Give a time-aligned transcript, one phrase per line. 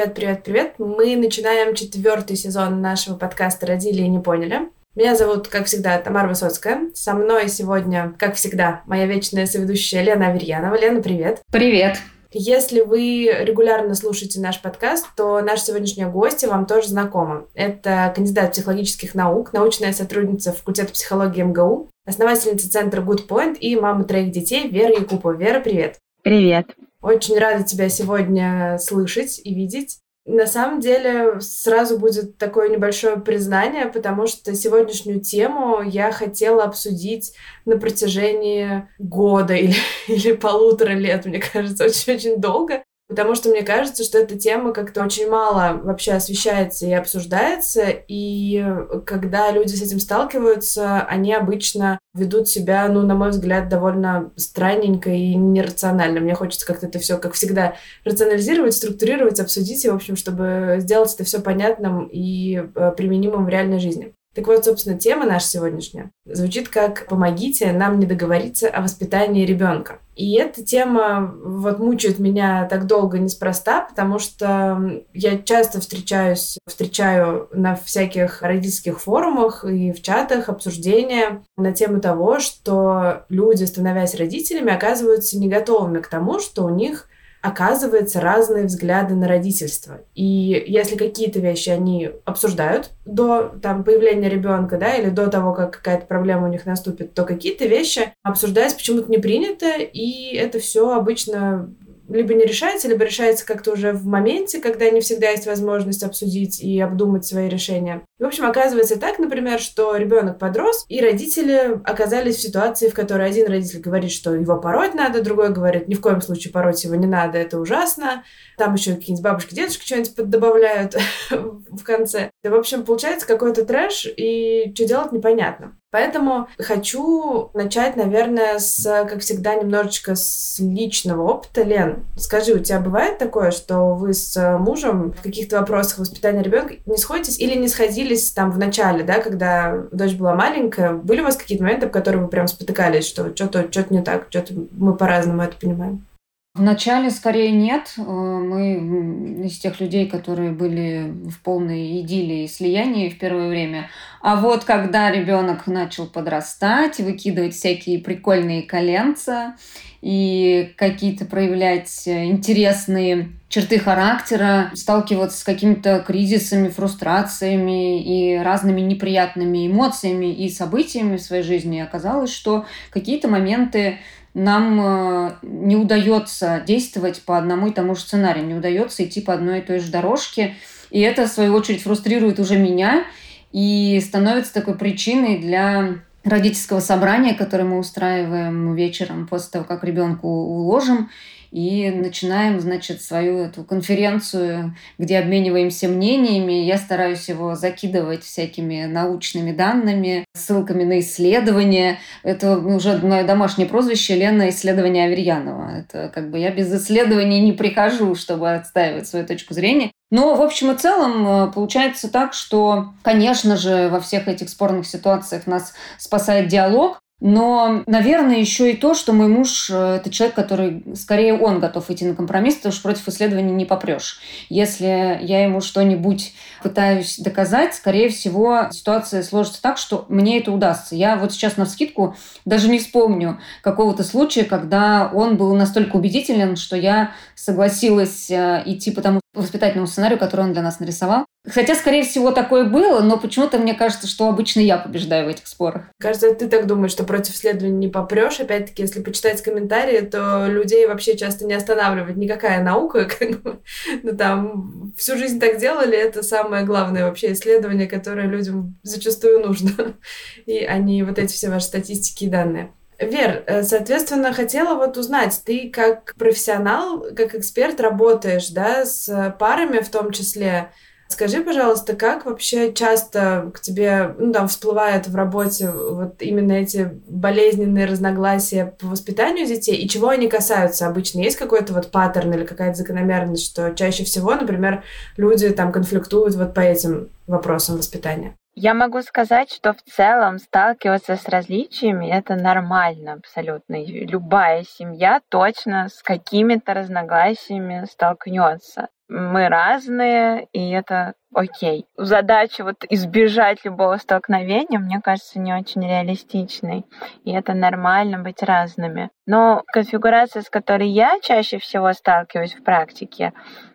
[0.00, 0.74] Привет, привет, привет.
[0.78, 4.70] Мы начинаем четвертый сезон нашего подкаста «Родили и не поняли».
[4.94, 6.88] Меня зовут, как всегда, Тамара Высоцкая.
[6.94, 10.80] Со мной сегодня, как всегда, моя вечная соведущая Лена Аверьянова.
[10.80, 11.42] Лена, привет.
[11.52, 11.98] Привет.
[12.32, 17.44] Если вы регулярно слушаете наш подкаст, то наша сегодняшняя гостья вам тоже знакома.
[17.52, 24.04] Это кандидат психологических наук, научная сотрудница факультета психологии МГУ, основательница центра Good Point и мама
[24.04, 25.32] троих детей Вера Якупова.
[25.32, 25.98] Вера, привет.
[26.22, 26.70] Привет.
[27.00, 30.00] Очень рада тебя сегодня слышать и видеть.
[30.26, 37.32] На самом деле сразу будет такое небольшое признание, потому что сегодняшнюю тему я хотела обсудить
[37.64, 39.74] на протяжении года или,
[40.08, 42.84] или полутора лет, мне кажется, очень-очень долго.
[43.10, 48.64] Потому что мне кажется, что эта тема как-то очень мало вообще освещается и обсуждается, и
[49.04, 55.10] когда люди с этим сталкиваются, они обычно ведут себя, ну, на мой взгляд, довольно странненько
[55.10, 56.20] и нерационально.
[56.20, 61.12] Мне хочется как-то это все, как всегда, рационализировать, структурировать, обсудить, и, в общем, чтобы сделать
[61.12, 64.14] это все понятным и э, применимым в реальной жизни.
[64.34, 69.98] Так вот, собственно, тема наша сегодняшняя звучит как «Помогите нам не договориться о воспитании ребенка».
[70.14, 77.48] И эта тема вот мучает меня так долго неспроста, потому что я часто встречаюсь, встречаю
[77.52, 84.72] на всяких родительских форумах и в чатах обсуждения на тему того, что люди, становясь родителями,
[84.72, 87.08] оказываются не готовыми к тому, что у них
[87.42, 90.00] оказывается разные взгляды на родительство.
[90.14, 95.72] И если какие-то вещи они обсуждают до там, появления ребенка, да, или до того, как
[95.72, 100.92] какая-то проблема у них наступит, то какие-то вещи обсуждать почему-то не принято, и это все
[100.92, 101.70] обычно
[102.10, 106.60] либо не решается, либо решается как-то уже в моменте, когда не всегда есть возможность обсудить
[106.60, 108.02] и обдумать свои решения.
[108.18, 113.28] в общем, оказывается так, например, что ребенок подрос, и родители оказались в ситуации, в которой
[113.28, 116.96] один родитель говорит, что его пороть надо, другой говорит, ни в коем случае пороть его
[116.96, 118.24] не надо, это ужасно.
[118.58, 120.96] Там еще какие-нибудь бабушки, дедушки что-нибудь добавляют
[121.30, 122.30] в конце.
[122.42, 125.76] В общем, получается какой-то трэш, и что делать непонятно.
[125.90, 131.62] Поэтому хочу начать, наверное, с, как всегда, немножечко с личного опыта.
[131.62, 136.74] Лен, скажи, у тебя бывает такое, что вы с мужем в каких-то вопросах воспитания ребенка
[136.86, 140.92] не сходитесь или не сходились там в начале, да, когда дочь была маленькая?
[140.92, 144.26] Были у вас какие-то моменты, в которых вы прям спотыкались, что что-то что не так,
[144.30, 146.06] что-то мы по-разному это понимаем?
[146.54, 147.94] Вначале скорее нет.
[147.96, 153.88] Э, мы из тех людей, которые были в полной идиллии и слиянии в первое время.
[154.20, 159.54] А вот когда ребенок начал подрастать, выкидывать всякие прикольные коленца
[160.02, 170.32] и какие-то проявлять интересные черты характера, сталкиваться с какими-то кризисами, фрустрациями и разными неприятными эмоциями
[170.32, 173.98] и событиями в своей жизни, оказалось, что какие-то моменты
[174.34, 179.34] нам э, не удается действовать по одному и тому же сценарию, не удается идти по
[179.34, 180.54] одной и той же дорожке.
[180.90, 183.04] И это, в свою очередь, фрустрирует уже меня
[183.52, 190.28] и становится такой причиной для родительского собрания, которое мы устраиваем вечером после того, как ребенку
[190.28, 191.10] уложим
[191.50, 196.64] и начинаем, значит, свою эту конференцию, где обмениваемся мнениями.
[196.64, 201.98] Я стараюсь его закидывать всякими научными данными, ссылками на исследования.
[202.22, 205.78] Это уже мое домашнее прозвище Лена исследования Аверьянова.
[205.78, 209.90] Это как бы я без исследований не прихожу, чтобы отстаивать свою точку зрения.
[210.12, 214.86] Но, в общем и целом, э, получается так, что, конечно же, во всех этих спорных
[214.86, 220.34] ситуациях нас спасает диалог, но, наверное, еще и то, что мой муж э,– это человек,
[220.34, 224.20] который, скорее, он готов идти на компромисс, потому что против исследований не попрешь.
[224.48, 226.32] Если я ему что-нибудь
[226.62, 230.96] пытаюсь доказать, скорее всего, ситуация сложится так, что мне это удастся.
[230.96, 232.16] Я вот сейчас на скидку
[232.46, 238.90] даже не вспомню какого-то случая, когда он был настолько убедителен, что я согласилась э, идти
[238.90, 241.24] по тому воспитательному сценарию, который он для нас нарисовал.
[241.48, 245.46] Хотя, скорее всего, такое было, но почему-то мне кажется, что обычно я побеждаю в этих
[245.46, 245.84] спорах.
[245.98, 248.40] Кажется, ты так думаешь, что против исследований не попрешь.
[248.40, 253.08] Опять-таки, если почитать комментарии, то людей вообще часто не останавливает никакая наука.
[254.02, 259.94] ну, там, всю жизнь так делали, это самое главное вообще исследование, которое людям зачастую нужно.
[260.46, 262.72] И они вот эти все ваши статистики и данные.
[263.00, 269.80] Вер, э, соответственно, хотела вот узнать, ты как профессионал, как эксперт работаешь, да, с парами
[269.80, 270.70] в том числе,
[271.10, 277.00] Скажи, пожалуйста, как вообще часто к тебе ну, там, всплывают в работе вот именно эти
[277.08, 281.18] болезненные разногласия по воспитанию детей, и чего они касаются обычно?
[281.18, 284.84] Есть какой-то вот паттерн или какая-то закономерность, что чаще всего, например,
[285.16, 288.36] люди там конфликтуют вот по этим вопросам воспитания?
[288.62, 293.82] Я могу сказать, что в целом сталкиваться с различиями это нормально абсолютно.
[293.82, 298.88] Любая семья точно с какими-то разногласиями столкнется.
[299.10, 301.86] Мы разные, и это окей.
[301.96, 306.86] Задача вот избежать любого столкновения, мне кажется, не очень реалистичной.
[307.24, 309.10] И это нормально быть разными.
[309.26, 313.32] Но конфигурация, с которой я чаще всего сталкиваюсь в практике,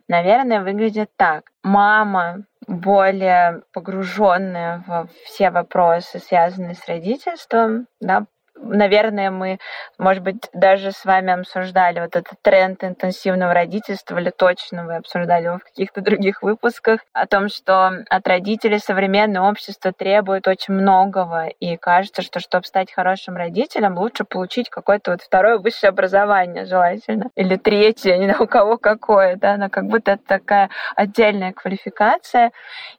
[0.08, 1.44] наверное, выглядит так.
[1.64, 9.60] Мама более погруженная во все вопросы, связанные с родительством, да, наверное, мы,
[9.98, 15.46] может быть, даже с вами обсуждали вот этот тренд интенсивного родительства, или точно вы обсуждали
[15.46, 21.48] его в каких-то других выпусках, о том, что от родителей современное общество требует очень многого,
[21.48, 27.30] и кажется, что чтобы стать хорошим родителем, лучше получить какое-то вот второе высшее образование желательно,
[27.36, 32.52] или третье, не знаю, у кого какое, да, но как будто это такая отдельная квалификация,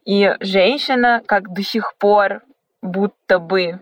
[0.04, 2.42] и женщина, как до сих пор
[2.82, 3.80] будто бы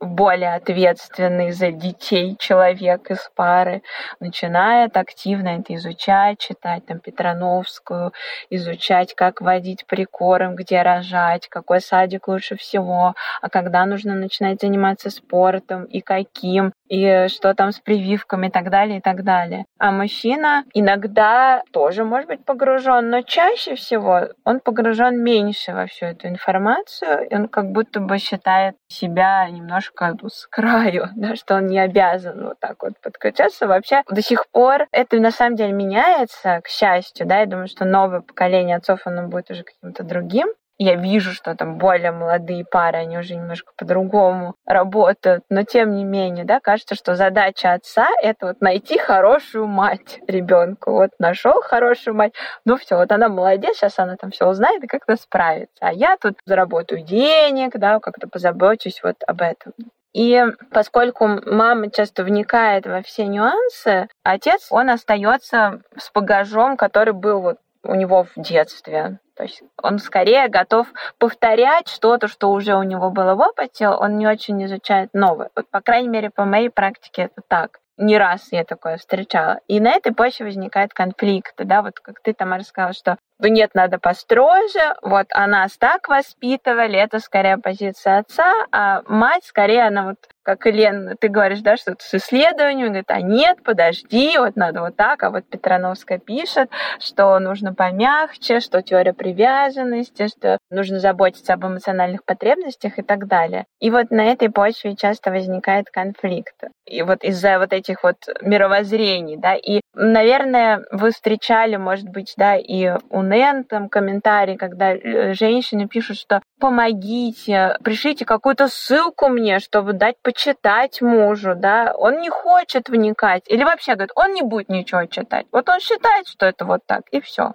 [0.00, 3.82] более ответственный за детей человек из пары,
[4.20, 8.12] начинает активно это изучать, читать там Петрановскую,
[8.50, 15.10] изучать, как водить прикорм, где рожать, какой садик лучше всего, а когда нужно начинать заниматься
[15.10, 19.64] спортом и каким, и что там с прививками и так далее, и так далее.
[19.78, 26.06] А мужчина иногда тоже может быть погружен, но чаще всего он погружен меньше во всю
[26.06, 31.56] эту информацию, и он как будто бы считает себя немножко ну, с краю, да, что
[31.56, 33.66] он не обязан вот так вот подключаться.
[33.66, 37.84] Вообще до сих пор это на самом деле меняется, к счастью, да, я думаю, что
[37.84, 40.48] новое поколение отцов, оно будет уже каким-то другим,
[40.78, 46.04] я вижу, что там более молодые пары, они уже немножко по-другому работают, но тем не
[46.04, 50.92] менее, да, кажется, что задача отца— это вот найти хорошую мать ребенку.
[50.92, 52.32] Вот нашел хорошую мать,
[52.64, 55.76] ну все, вот она молодец, сейчас она там все узнает и как-то справится.
[55.80, 59.72] А я тут заработаю денег, да, как-то позабочусь вот об этом.
[60.16, 67.42] И поскольку мама часто вникает во все нюансы, отец, он остается с багажом, который был
[67.42, 69.18] вот у него в детстве.
[69.36, 70.86] То есть он скорее готов
[71.18, 75.50] повторять что-то, что уже у него было в опыте, он не очень изучает новое.
[75.54, 77.78] Вот, по крайней мере, по моей практике это так.
[77.98, 79.60] Не раз я такое встречала.
[79.68, 83.70] И на этой почве возникает конфликт, да, вот как ты, там рассказала, что ну нет,
[83.74, 90.04] надо построже, вот а нас так воспитывали, это скорее позиция отца, а мать скорее, она
[90.04, 94.80] вот как Елена, ты говоришь, да, что-то с исследованием, говорит, а нет, подожди, вот надо
[94.80, 101.54] вот так, а вот Петрановская пишет, что нужно помягче, что теория привязанности, что нужно заботиться
[101.54, 103.64] об эмоциональных потребностях и так далее.
[103.80, 106.54] И вот на этой почве часто возникает конфликт.
[106.84, 112.54] И вот из-за вот этих вот мировоззрений, да, и, наверное, вы встречали, может быть, да,
[112.54, 119.58] и у Нэн там комментарии, когда э, женщины пишут, что помогите, пришлите какую-то ссылку мне,
[119.58, 124.68] чтобы дать почитать мужу, да, он не хочет вникать, или вообще говорит, он не будет
[124.68, 125.46] ничего читать.
[125.52, 127.52] Вот он считает, что это вот так, и все.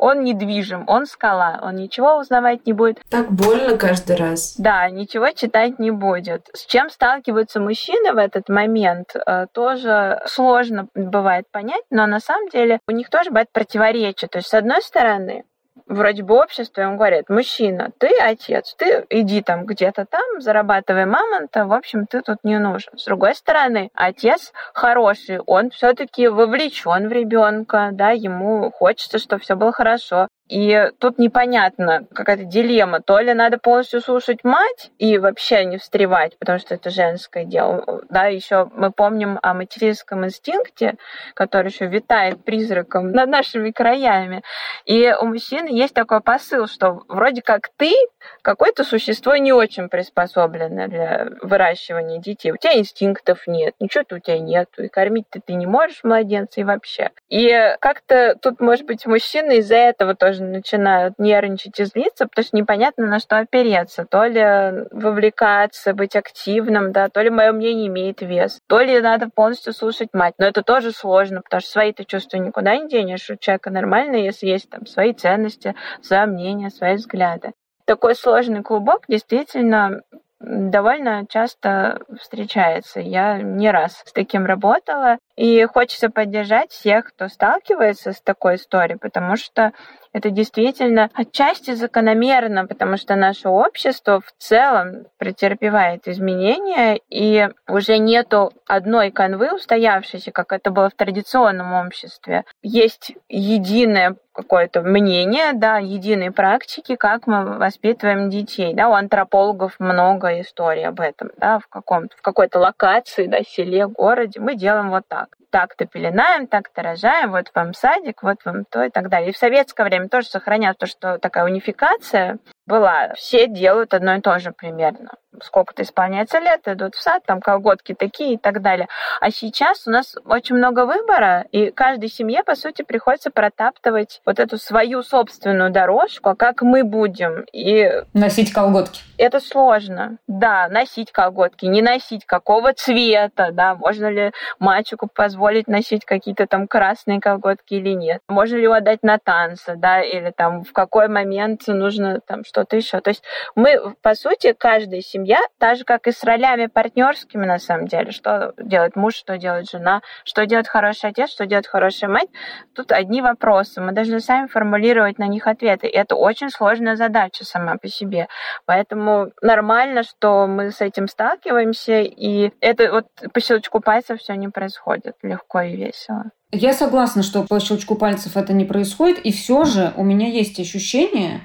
[0.00, 3.00] Он недвижим, он скала, он ничего узнавать не будет.
[3.10, 4.54] Так больно каждый раз.
[4.56, 6.48] Да, ничего читать не будет.
[6.54, 12.48] С чем сталкиваются мужчины в этот момент, э, тоже сложно бывает понять, но на самом
[12.48, 14.30] деле у них тоже бывает противоречие.
[14.30, 15.44] То есть, с одной стороны,
[15.86, 21.66] вроде бы общество, он говорит, мужчина, ты отец, ты иди там где-то там, зарабатывай мамонта,
[21.66, 22.96] в общем, ты тут не нужен.
[22.96, 29.56] С другой стороны, отец хороший, он все-таки вовлечен в ребенка, да, ему хочется, чтобы все
[29.56, 30.28] было хорошо.
[30.50, 33.00] И тут непонятно, какая-то дилемма.
[33.00, 38.02] То ли надо полностью слушать мать и вообще не встревать, потому что это женское дело.
[38.10, 40.96] Да, еще мы помним о материнском инстинкте,
[41.34, 44.42] который еще витает призраком над нашими краями.
[44.86, 47.94] И у мужчины есть такой посыл, что вроде как ты
[48.42, 52.50] какое-то существо не очень приспособленное для выращивания детей.
[52.50, 56.64] У тебя инстинктов нет, ничего-то у тебя нет, и кормить-то ты не можешь младенца и
[56.64, 57.10] вообще.
[57.28, 62.44] И как-то тут, может быть, мужчины из-за этого тоже тоже начинают нервничать и злиться, потому
[62.44, 64.04] что непонятно, на что опереться.
[64.04, 69.28] То ли вовлекаться, быть активным, да, то ли мое мнение имеет вес, то ли надо
[69.34, 70.34] полностью слушать мать.
[70.38, 73.30] Но это тоже сложно, потому что свои-то чувства никуда не денешь.
[73.30, 77.52] У человека нормально, если есть там свои ценности, свои мнения, свои взгляды.
[77.84, 80.02] Такой сложный клубок действительно
[80.40, 83.00] довольно часто встречается.
[83.00, 85.18] Я не раз с таким работала.
[85.36, 89.72] И хочется поддержать всех, кто сталкивается с такой историей, потому что
[90.12, 98.52] это действительно отчасти закономерно, потому что наше общество в целом претерпевает изменения, и уже нету
[98.66, 102.44] одной канвы устоявшейся, как это было в традиционном обществе.
[102.62, 108.74] Есть единое какое-то мнение, да, единой практики, как мы воспитываем детей.
[108.74, 113.86] Да, у антропологов много историй об этом, да, в, каком в какой-то локации, да, селе,
[113.86, 115.29] городе мы делаем вот так.
[115.50, 119.30] Так-то пеленаем, так-то рожаем, вот вам садик, вот вам то и так далее.
[119.30, 122.38] И в советское время тоже сохранялось то, что такая унификация
[122.70, 123.12] была.
[123.16, 125.10] Все делают одно и то же примерно.
[125.42, 128.88] Сколько-то исполняется лет, идут в сад, там колготки такие и так далее.
[129.20, 134.38] А сейчас у нас очень много выбора, и каждой семье, по сути, приходится протаптывать вот
[134.38, 137.44] эту свою собственную дорожку, а как мы будем.
[137.52, 139.02] И носить колготки.
[139.18, 140.18] Это сложно.
[140.26, 146.66] Да, носить колготки, не носить какого цвета, да, можно ли мальчику позволить носить какие-то там
[146.66, 148.20] красные колготки или нет.
[148.28, 152.59] Можно ли его отдать на танцы, да, или там в какой момент нужно там что
[152.60, 153.00] что-то еще.
[153.00, 153.22] То есть
[153.54, 158.10] мы, по сути, каждая семья, так же, как и с ролями партнерскими, на самом деле,
[158.10, 162.28] что делает муж, что делает жена, что делает хороший отец, что делает хорошая мать,
[162.74, 163.80] тут одни вопросы.
[163.80, 165.86] Мы должны сами формулировать на них ответы.
[165.86, 168.28] И это очень сложная задача сама по себе.
[168.66, 174.48] Поэтому нормально, что мы с этим сталкиваемся, и это вот по щелчку пальцев все не
[174.48, 176.24] происходит легко и весело.
[176.52, 180.58] Я согласна, что по щелчку пальцев это не происходит, и все же у меня есть
[180.58, 181.42] ощущение,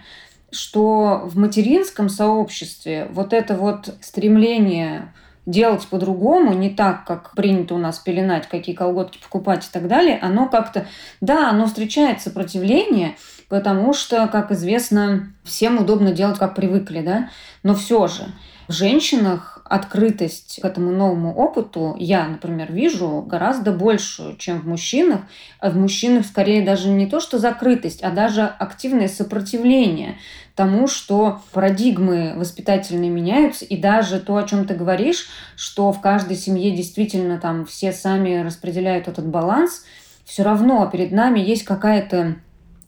[0.55, 5.13] что в материнском сообществе вот это вот стремление
[5.45, 10.17] делать по-другому, не так, как принято у нас пеленать, какие колготки покупать и так далее,
[10.21, 10.87] оно как-то,
[11.21, 13.15] да, оно встречает сопротивление,
[13.47, 17.29] потому что, как известно, всем удобно делать, как привыкли, да,
[17.61, 18.23] но все же
[18.67, 25.21] в женщинах открытость к этому новому опыту я, например, вижу гораздо большую, чем в мужчинах.
[25.59, 30.17] А в мужчинах скорее даже не то, что закрытость, а даже активное сопротивление
[30.53, 36.37] тому, что парадигмы воспитательные меняются, и даже то, о чем ты говоришь, что в каждой
[36.37, 39.83] семье действительно там все сами распределяют этот баланс,
[40.25, 42.35] все равно перед нами есть какая-то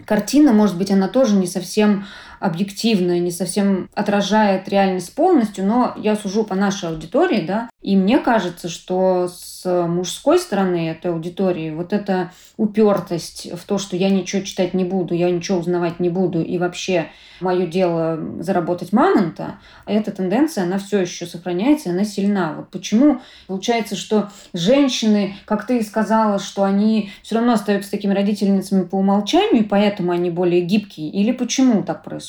[0.05, 2.05] картина, может быть, она тоже не совсем
[2.39, 8.19] объективная, не совсем отражает реальность полностью, но я сужу по нашей аудитории, да, и мне
[8.19, 14.41] кажется, что с мужской стороны этой аудитории вот эта упертость в то, что я ничего
[14.41, 17.07] читать не буду, я ничего узнавать не буду, и вообще
[17.39, 22.53] мое дело заработать мамонта, эта тенденция, она все еще сохраняется, она сильна.
[22.57, 28.83] Вот почему получается, что женщины, как ты сказала, что они все равно остаются такими родительницами
[28.83, 32.26] по умолчанию, и поэтому они более гибкие, или почему так происходит?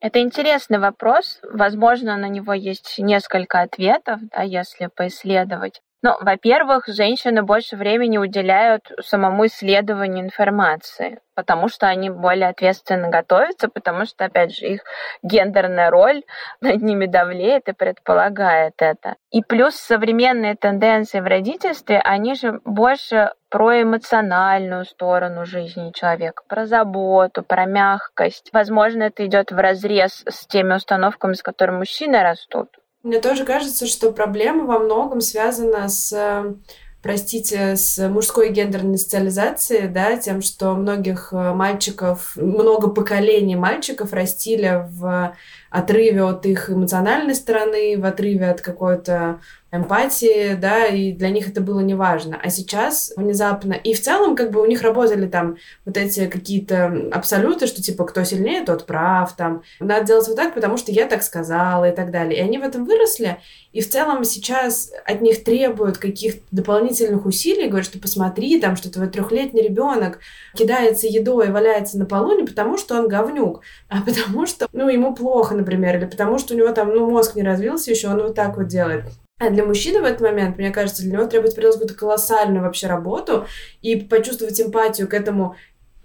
[0.00, 1.40] Это интересный вопрос.
[1.42, 5.80] Возможно, на него есть несколько ответов, да, если поисследовать.
[6.06, 13.68] Ну, во-первых, женщины больше времени уделяют самому исследованию информации, потому что они более ответственно готовятся,
[13.68, 14.82] потому что, опять же, их
[15.24, 16.22] гендерная роль
[16.60, 19.16] над ними давлеет и предполагает это.
[19.32, 26.66] И плюс современные тенденции в родительстве, они же больше про эмоциональную сторону жизни человека, про
[26.66, 28.50] заботу, про мягкость.
[28.52, 32.68] Возможно, это идет в разрез с теми установками, с которыми мужчины растут.
[33.06, 36.12] Мне тоже кажется, что проблема во многом связана с
[37.02, 44.88] простите, с мужской гендерной социализацией, да, тем, что многих э, мальчиков, много поколений мальчиков растили
[44.90, 45.36] в
[45.70, 49.40] отрыве от их эмоциональной стороны, в отрыве от какой-то
[49.72, 52.38] эмпатии, да, и для них это было неважно.
[52.42, 53.72] А сейчас внезапно...
[53.72, 58.04] И в целом, как бы у них работали там вот эти какие-то абсолюты, что типа
[58.04, 59.62] кто сильнее, тот прав, там.
[59.80, 62.38] Надо делать вот так, потому что я так сказала и так далее.
[62.38, 63.38] И они в этом выросли,
[63.72, 68.90] и в целом сейчас от них требуют каких-то дополнительных усилий, говорят, что посмотри, там, что
[68.90, 70.20] твой трехлетний ребенок
[70.54, 74.88] кидается едой и валяется на полу не потому, что он говнюк, а потому что, ну,
[74.88, 78.22] ему плохо, например, или потому что у него там, ну, мозг не развился еще, он
[78.22, 79.04] вот так вот делает.
[79.38, 82.86] А для мужчины в этот момент, мне кажется, для него требуется проделать какую-то колоссальную вообще
[82.86, 83.46] работу
[83.82, 85.56] и почувствовать эмпатию к этому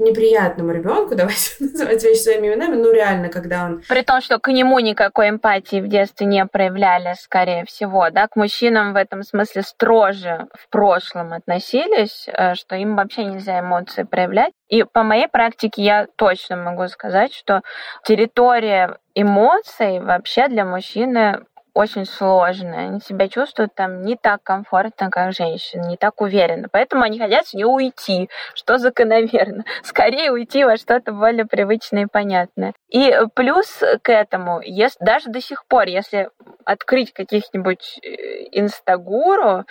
[0.01, 3.81] неприятному ребенку, давайте называть вещи своими именами, ну реально, когда он...
[3.87, 8.35] При том, что к нему никакой эмпатии в детстве не проявляли, скорее всего, да, к
[8.35, 14.53] мужчинам в этом смысле строже в прошлом относились, э, что им вообще нельзя эмоции проявлять.
[14.69, 17.61] И по моей практике я точно могу сказать, что
[18.05, 21.41] территория эмоций вообще для мужчины
[21.73, 22.79] очень сложные.
[22.87, 26.67] Они себя чувствуют там не так комфортно, как женщины, не так уверенно.
[26.71, 29.63] Поэтому они хотят с нее уйти, что закономерно.
[29.83, 32.73] Скорее уйти во что-то более привычное и понятное.
[32.89, 36.29] И плюс к этому, если, даже до сих пор, если
[36.65, 38.07] открыть каких-нибудь э,
[38.51, 39.65] инстагуру,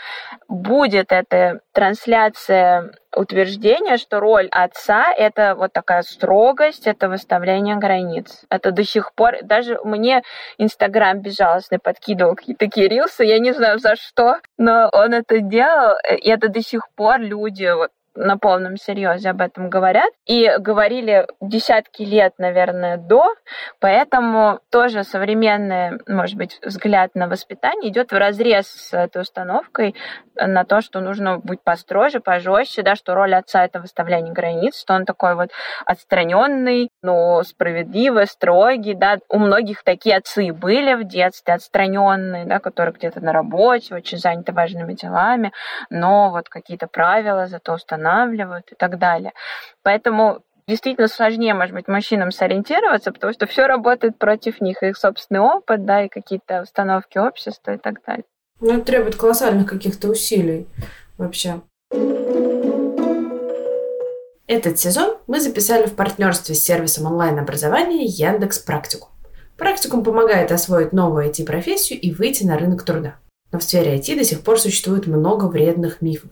[0.48, 8.42] будет эта трансляция утверждения, что роль отца— это вот такая строгость, это выставление границ.
[8.50, 9.38] Это до сих пор...
[9.42, 10.22] Даже мне
[10.58, 16.28] Инстаграм безжалостно подкидывал такие рилсы, я не знаю за что, но он это делал, и
[16.28, 20.10] это до сих пор люди вот на полном серьезе об этом говорят.
[20.26, 23.24] И говорили десятки лет, наверное, до.
[23.80, 29.94] Поэтому тоже современный, может быть, взгляд на воспитание идет в разрез с этой установкой
[30.34, 34.94] на то, что нужно быть построже, пожестче, да, что роль отца это выставление границ, что
[34.94, 35.50] он такой вот
[35.84, 39.18] отстраненный, но справедливый, строгий, да.
[39.28, 44.52] У многих такие отцы были в детстве, отстраненные, да, которые где-то на работе, очень заняты
[44.52, 45.52] важными делами,
[45.90, 48.00] но вот какие-то правила зато устанавливают
[48.72, 49.32] и так далее.
[49.82, 55.40] Поэтому действительно сложнее, может быть, мужчинам сориентироваться, потому что все работает против них, их собственный
[55.40, 58.24] опыт, да, и какие-то установки общества и так далее.
[58.60, 60.66] Ну, это требует колоссальных каких-то усилий
[61.18, 61.60] вообще.
[64.46, 69.08] Этот сезон мы записали в партнерстве с сервисом онлайн-образования Яндекс Практику.
[69.56, 73.16] Практикум помогает освоить новую IT-профессию и выйти на рынок труда.
[73.52, 76.30] Но в сфере IT до сих пор существует много вредных мифов.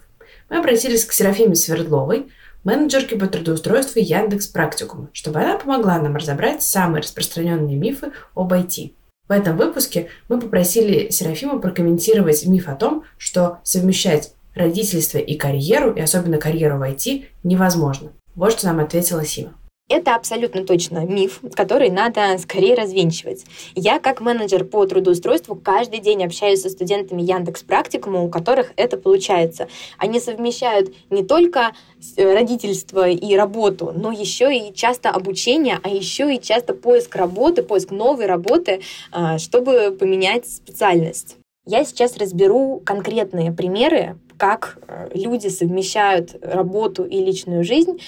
[0.49, 2.29] Мы обратились к Серафиме Свердловой,
[2.65, 8.93] менеджерке по трудоустройству Яндекс Практикума, чтобы она помогла нам разобрать самые распространенные мифы об IT.
[9.29, 15.93] В этом выпуске мы попросили Серафиму прокомментировать миф о том, что совмещать родительство и карьеру,
[15.93, 18.13] и особенно карьеру в IT, невозможно.
[18.35, 19.53] Вот что нам ответила Сима.
[19.89, 23.45] Это абсолютно точно миф, который надо скорее развенчивать.
[23.75, 28.99] Я как менеджер по трудоустройству каждый день общаюсь со студентами Яндекс Практикума, у которых это
[28.99, 29.67] получается.
[29.97, 31.73] Они совмещают не только
[32.17, 37.63] э, родительство и работу, но еще и часто обучение, а еще и часто поиск работы,
[37.63, 41.37] поиск новой работы, а, чтобы поменять специальность.
[41.65, 47.99] Я сейчас разберу конкретные примеры, как э, люди совмещают работу и личную жизнь.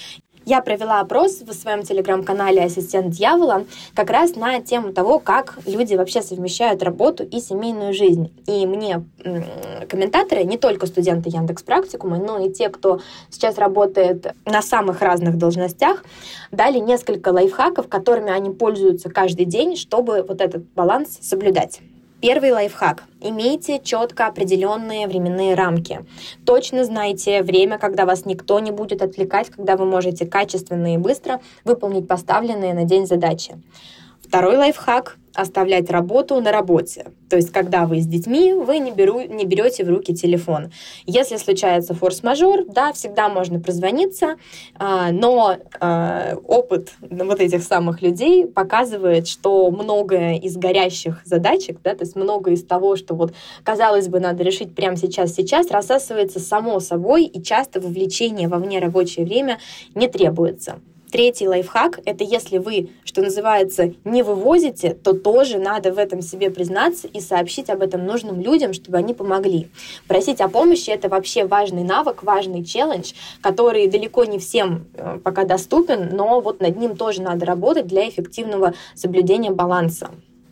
[0.45, 5.93] Я провела опрос в своем телеграм-канале «Ассистент дьявола» как раз на тему того, как люди
[5.93, 8.33] вообще совмещают работу и семейную жизнь.
[8.47, 9.05] И мне
[9.87, 15.37] комментаторы, не только студенты Яндекс Практикума, но и те, кто сейчас работает на самых разных
[15.37, 16.03] должностях,
[16.51, 21.81] дали несколько лайфхаков, которыми они пользуются каждый день, чтобы вот этот баланс соблюдать.
[22.21, 23.05] Первый лайфхак.
[23.19, 26.05] Имейте четко определенные временные рамки.
[26.45, 31.41] Точно знайте время, когда вас никто не будет отвлекать, когда вы можете качественно и быстро
[31.65, 33.59] выполнить поставленные на день задачи.
[34.21, 37.11] Второй лайфхак оставлять работу на работе.
[37.29, 40.71] То есть, когда вы с детьми, вы не, беру, не берете в руки телефон.
[41.05, 44.35] Если случается форс-мажор, да, всегда можно прозвониться,
[44.75, 51.95] а, но а, опыт вот этих самых людей показывает, что многое из горящих задачек, да,
[51.95, 56.39] то есть много из того, что вот, казалось бы, надо решить прямо сейчас, сейчас, рассасывается
[56.39, 59.59] само собой, и часто вовлечение во внерабочее время
[59.95, 60.79] не требуется.
[61.11, 66.49] Третий лайфхак— это если вы, что называется, не вывозите, то тоже надо в этом себе
[66.49, 69.67] признаться и сообщить об этом нужным людям, чтобы они помогли.
[70.07, 75.43] Просить о помощи— это вообще важный навык, важный челлендж, который далеко не всем э, пока
[75.43, 80.11] доступен, но вот над ним тоже надо работать для эффективного соблюдения баланса.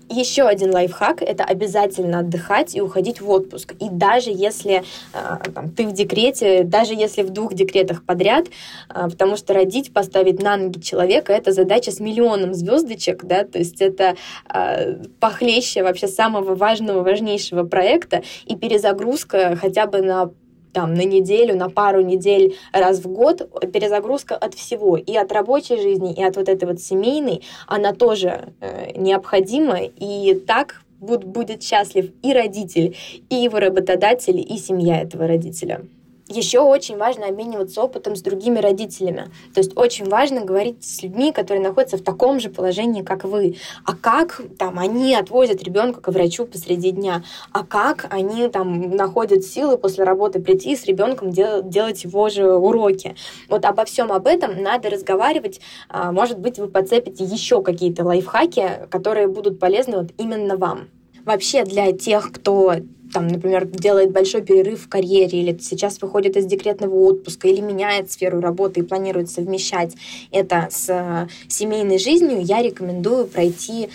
[0.10, 3.74] Еще один лайфхак— это обязательно отдыхать и уходить в отпуск.
[3.80, 8.48] И даже если э, там, ты в декрете, даже если в двух декретах подряд,
[8.90, 13.60] э, потому что родить, поставить на ноги человека— это задача с миллионом звездочек, да, то
[13.60, 14.16] есть это
[14.52, 20.32] э, похлеще вообще самого важного, важнейшего проекта, и перезагрузка хотя бы на
[20.74, 25.82] там, на неделю, на пару недель раз в год перезагрузка от всего, и от рабочей
[25.82, 31.64] жизни, и от вот этой вот семейной, она тоже э, необходима, и так будет, будет
[31.64, 32.96] счастлив и родитель,
[33.30, 35.82] и его работодатель, и семья этого родителя.
[36.32, 39.32] Еще очень важно обмениваться опытом с другими родителями.
[39.56, 43.56] То есть очень важно говорить с людьми, которые находятся в таком же положении, как вы.
[43.84, 47.24] А как там они отвозят ребенка к врачу посреди дня?
[47.52, 52.54] А как они там находят силы после работы прийти с ребенком дел- делать его же
[52.54, 53.16] уроки?
[53.48, 55.62] Вот обо всем об этом надо разговаривать.
[55.90, 60.90] А, может быть, вы подцепите еще какие-то лайфхаки, которые будут полезны вот именно вам.
[61.26, 62.76] Вообще для тех, кто
[63.14, 68.12] там, например, делает большой перерыв в карьере или сейчас выходит из декретного отпуска или меняет
[68.12, 69.96] сферу работы и планирует совмещать
[70.32, 73.90] это с э, семейной жизнью, я рекомендую пройти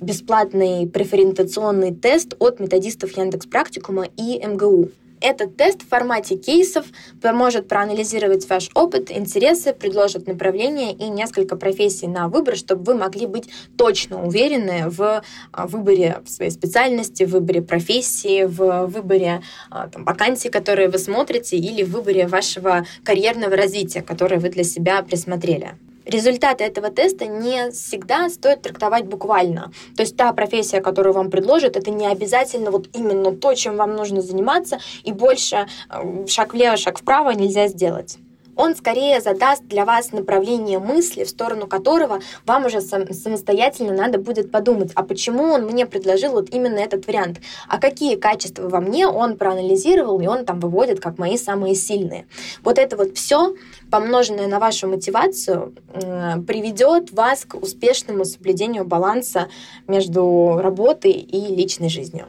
[0.00, 4.90] бесплатный преферентационный тест от методистов Яндекс Практикума и МГУ.
[5.26, 6.86] Этот тест в формате кейсов
[7.20, 13.26] поможет проанализировать ваш опыт, интересы, предложит направление и несколько профессий на выбор, чтобы вы могли
[13.26, 20.04] быть точно уверены в а, выборе своей специальности, в выборе профессии, в выборе а, там,
[20.04, 25.74] вакансий, которые вы смотрите, или в выборе вашего карьерного развития, которое вы для себя присмотрели
[26.06, 29.72] результаты этого теста не всегда стоит трактовать буквально.
[29.96, 33.94] То есть та профессия, которую вам предложат, это не обязательно вот именно то, чем вам
[33.94, 38.18] нужно заниматься, и больше э, шаг влево, шаг вправо нельзя сделать.
[38.56, 44.18] Он скорее задаст для вас направление мысли, в сторону которого вам уже сам, самостоятельно надо
[44.18, 48.80] будет подумать, а почему он мне предложил вот именно этот вариант, а какие качества во
[48.80, 52.26] мне он проанализировал, и он там выводит как мои самые сильные.
[52.62, 53.54] Вот это вот все,
[53.90, 59.48] помноженное на вашу мотивацию, приведет вас к успешному соблюдению баланса
[59.86, 62.26] между работой и личной жизнью.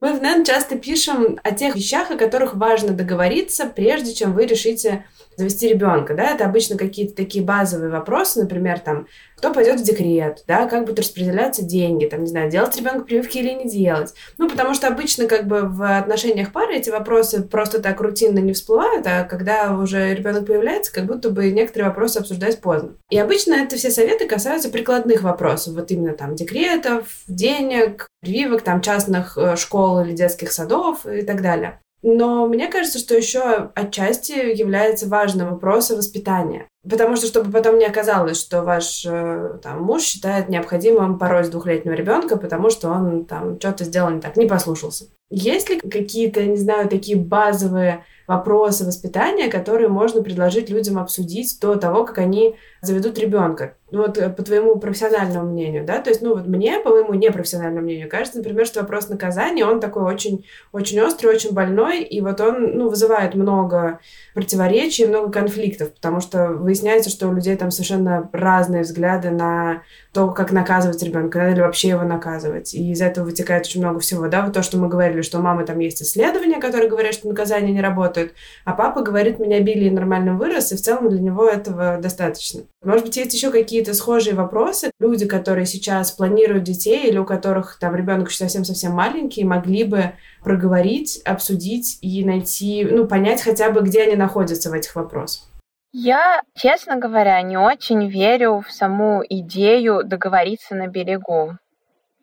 [0.00, 4.46] Мы в НЭН часто пишем о тех вещах, о которых важно договориться, прежде чем вы
[4.46, 5.04] решите
[5.38, 10.42] завести ребенка, да, это обычно какие-то такие базовые вопросы, например, там, кто пойдет в декрет,
[10.48, 14.12] да, как будут распределяться деньги, там, не знаю, делать ребенку прививки или не делать.
[14.36, 18.52] Ну, потому что обычно как бы в отношениях пары эти вопросы просто так рутинно не
[18.52, 22.94] всплывают, а когда уже ребенок появляется, как будто бы некоторые вопросы обсуждать поздно.
[23.10, 28.80] И обычно это все советы касаются прикладных вопросов, вот именно там декретов, денег, прививок, там
[28.80, 31.80] частных э, школ или детских садов и так далее.
[32.02, 36.68] Но мне кажется, что еще отчасти является важным вопросом воспитания.
[36.88, 41.94] Потому что, чтобы потом не оказалось, что ваш э, там, муж считает необходимым пороть двухлетнего
[41.94, 45.06] ребенка, потому что он там что-то сделал не так, не послушался.
[45.30, 51.76] Есть ли какие-то, не знаю, такие базовые вопросы воспитания, которые можно предложить людям обсудить до
[51.76, 53.74] того, как они заведут ребенка?
[53.90, 57.14] Ну вот э, по твоему профессиональному мнению, да, то есть, ну вот мне, по моему
[57.14, 62.20] непрофессиональному мнению, кажется, например, что вопрос наказания, он такой очень, очень острый, очень больной, и
[62.20, 64.00] вот он, ну, вызывает много
[64.34, 70.30] противоречий, много конфликтов, потому что выясняется, что у людей там совершенно разные взгляды на то,
[70.32, 72.74] как наказывать ребенка, надо ли вообще его наказывать.
[72.74, 75.42] И из этого вытекает очень много всего, да, вот то, что мы говорили, что у
[75.42, 78.32] мамы там есть исследования, которые говорят, что наказания не работают,
[78.64, 82.62] а папа говорит, меня били и нормально вырос, и в целом для него этого достаточно.
[82.82, 84.90] Может быть, есть еще какие-то схожие вопросы.
[85.00, 90.12] Люди, которые сейчас планируют детей или у которых там ребенок еще совсем-совсем маленький, могли бы
[90.42, 95.48] проговорить, обсудить и найти, ну, понять хотя бы, где они находятся в этих вопросах.
[95.92, 101.56] Я, честно говоря, не очень верю в саму идею договориться на берегу,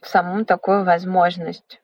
[0.01, 1.81] в саму такую возможность.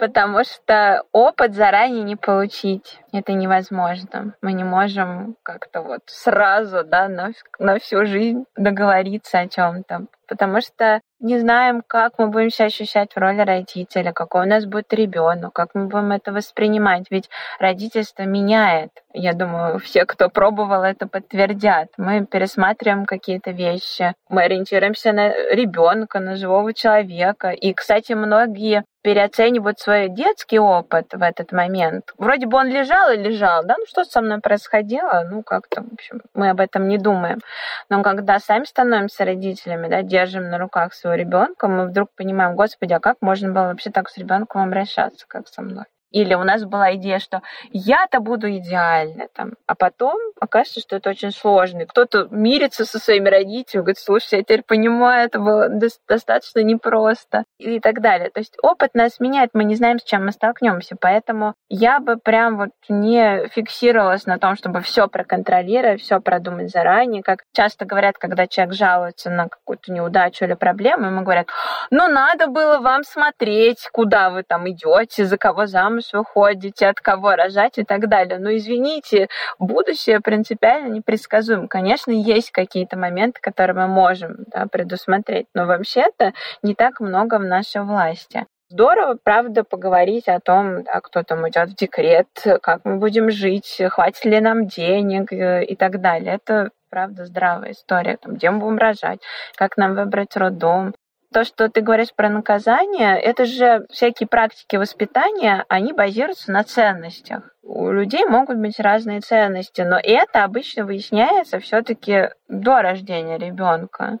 [0.00, 3.00] Потому что опыт заранее не получить.
[3.12, 4.34] Это невозможно.
[4.40, 10.06] Мы не можем как-то вот сразу, да, на, на всю жизнь договориться о чем-то.
[10.30, 14.64] Потому что не знаем, как мы будем себя ощущать в роли родителя, какой у нас
[14.64, 17.06] будет ребенок, как мы будем это воспринимать.
[17.10, 18.90] Ведь родительство меняет.
[19.12, 21.88] Я думаю, все, кто пробовал, это подтвердят.
[21.98, 27.50] Мы пересматриваем какие-то вещи, мы ориентируемся на ребенка, на живого человека.
[27.50, 32.12] И, кстати, многие переоценивают свой детский опыт в этот момент.
[32.18, 35.92] Вроде бы он лежал и лежал, да, ну что со мной происходило, ну как-то, в
[35.94, 37.40] общем, мы об этом не думаем.
[37.88, 42.92] Но когда сами становимся родителями, да, держим на руках своего ребенка, мы вдруг понимаем, господи,
[42.92, 45.84] а как можно было вообще так с ребенком обращаться, как со мной?
[46.10, 51.10] Или у нас была идея, что я-то буду идеальна, там, а потом окажется, что это
[51.10, 51.86] очень сложно.
[51.86, 55.68] Кто-то мирится со своими родителями, говорит, слушай, я теперь понимаю, это было
[56.08, 58.30] достаточно непросто и так далее.
[58.30, 62.16] То есть опыт нас меняет, мы не знаем, с чем мы столкнемся, поэтому я бы
[62.16, 68.18] прям вот не фиксировалась на том, чтобы все проконтролировать, все продумать заранее, как часто говорят,
[68.18, 71.46] когда человек жалуется на какую-то неудачу или проблему, ему говорят,
[71.90, 77.00] ну надо было вам смотреть, куда вы там идете, за кого замуж замуж выходите, от
[77.00, 78.38] кого рожать и так далее.
[78.38, 81.68] Но извините, будущее принципиально непредсказуемо.
[81.68, 86.32] Конечно, есть какие-то моменты, которые мы можем да, предусмотреть, но вообще-то
[86.62, 88.46] не так много в нашей власти.
[88.68, 92.28] Здорово, правда, поговорить о том, да, кто там идет в декрет,
[92.62, 96.34] как мы будем жить, хватит ли нам денег э, и так далее.
[96.34, 99.20] Это правда здравая история, там, где мы будем рожать,
[99.56, 100.94] как нам выбрать роддом,
[101.32, 107.42] то, что ты говоришь про наказание, это же всякие практики воспитания, они базируются на ценностях.
[107.62, 114.18] У людей могут быть разные ценности, но это обычно выясняется все-таки до рождения ребенка.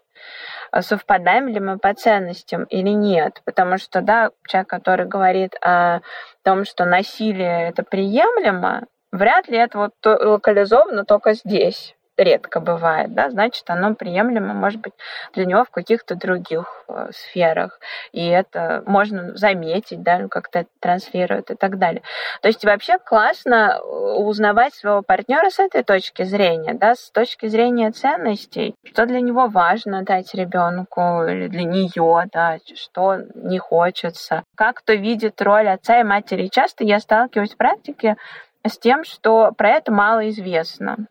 [0.78, 3.40] Совпадаем ли мы по ценностям или нет?
[3.44, 6.00] Потому что, да, человек, который говорит о
[6.44, 13.30] том, что насилие это приемлемо, вряд ли это вот локализовано только здесь редко бывает, да,
[13.30, 14.92] значит, оно приемлемо, может быть,
[15.32, 17.80] для него в каких-то других э, сферах.
[18.12, 22.02] И это можно заметить, да, как-то транслирует и так далее.
[22.42, 27.46] То есть вообще классно э, узнавать своего партнера с этой точки зрения, да, с точки
[27.46, 34.42] зрения ценностей, что для него важно дать ребенку или для нее, да, что не хочется,
[34.54, 36.48] как кто видит роль отца и матери.
[36.48, 38.16] Часто я сталкиваюсь в практике
[38.66, 41.06] с тем, что про это мало известно.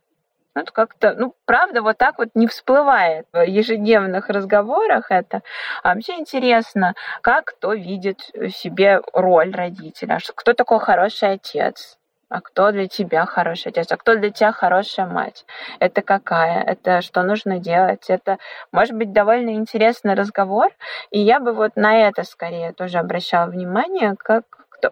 [0.59, 5.41] Ну, это как-то, ну, правда, вот так вот не всплывает в ежедневных разговорах это.
[5.83, 8.19] А вообще интересно, как кто видит
[8.53, 14.15] себе роль родителя, кто такой хороший отец, а кто для тебя хороший отец, а кто
[14.15, 15.45] для тебя хорошая мать.
[15.79, 18.37] Это какая, это что нужно делать, это
[18.73, 20.71] может быть довольно интересный разговор,
[21.09, 24.43] и я бы вот на это скорее тоже обращала внимание, как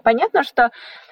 [0.03, 0.71] понятно, что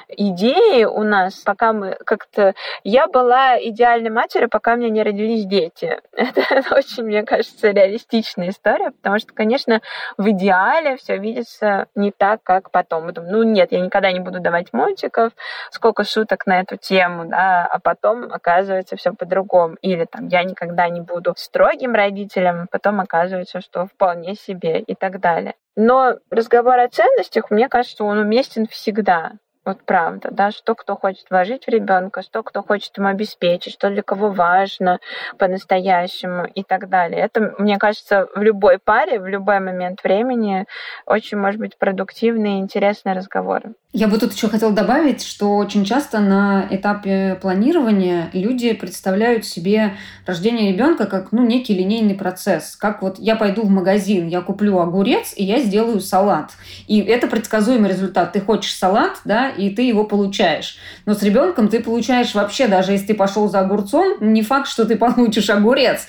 [0.09, 2.53] идеи у нас, пока мы как-то...
[2.83, 5.99] Я была идеальной матерью, пока у меня не родились дети.
[6.13, 9.81] Это очень, мне кажется, реалистичная история, потому что, конечно,
[10.17, 13.07] в идеале все видится не так, как потом.
[13.15, 15.33] Ну, нет, я никогда не буду давать мультиков,
[15.71, 19.75] сколько шуток на эту тему, да, а потом оказывается все по-другому.
[19.81, 25.19] Или там я никогда не буду строгим родителем, потом оказывается, что вполне себе и так
[25.19, 25.55] далее.
[25.75, 29.33] Но разговор о ценностях, мне кажется, он уместен всегда.
[29.65, 33.89] Вот правда, да, что кто хочет вложить в ребенка, что кто хочет ему обеспечить, что
[33.89, 34.99] для кого важно
[35.39, 37.21] по-настоящему и так далее.
[37.21, 40.67] Это, мне кажется, в любой паре, в любой момент времени
[41.07, 43.63] очень может быть продуктивный и интересный разговор.
[43.97, 49.95] Я бы тут еще хотела добавить, что очень часто на этапе планирования люди представляют себе
[50.25, 52.75] рождение ребенка как ну, некий линейный процесс.
[52.75, 56.51] Как вот я пойду в магазин, я куплю огурец, и я сделаю салат.
[56.87, 58.33] И это предсказуемый результат.
[58.33, 60.75] Ты хочешь салат, да, и ты его получаешь.
[61.05, 64.83] Но с ребенком ты получаешь вообще, даже если ты пошел за огурцом, не факт, что
[64.83, 66.05] ты получишь огурец.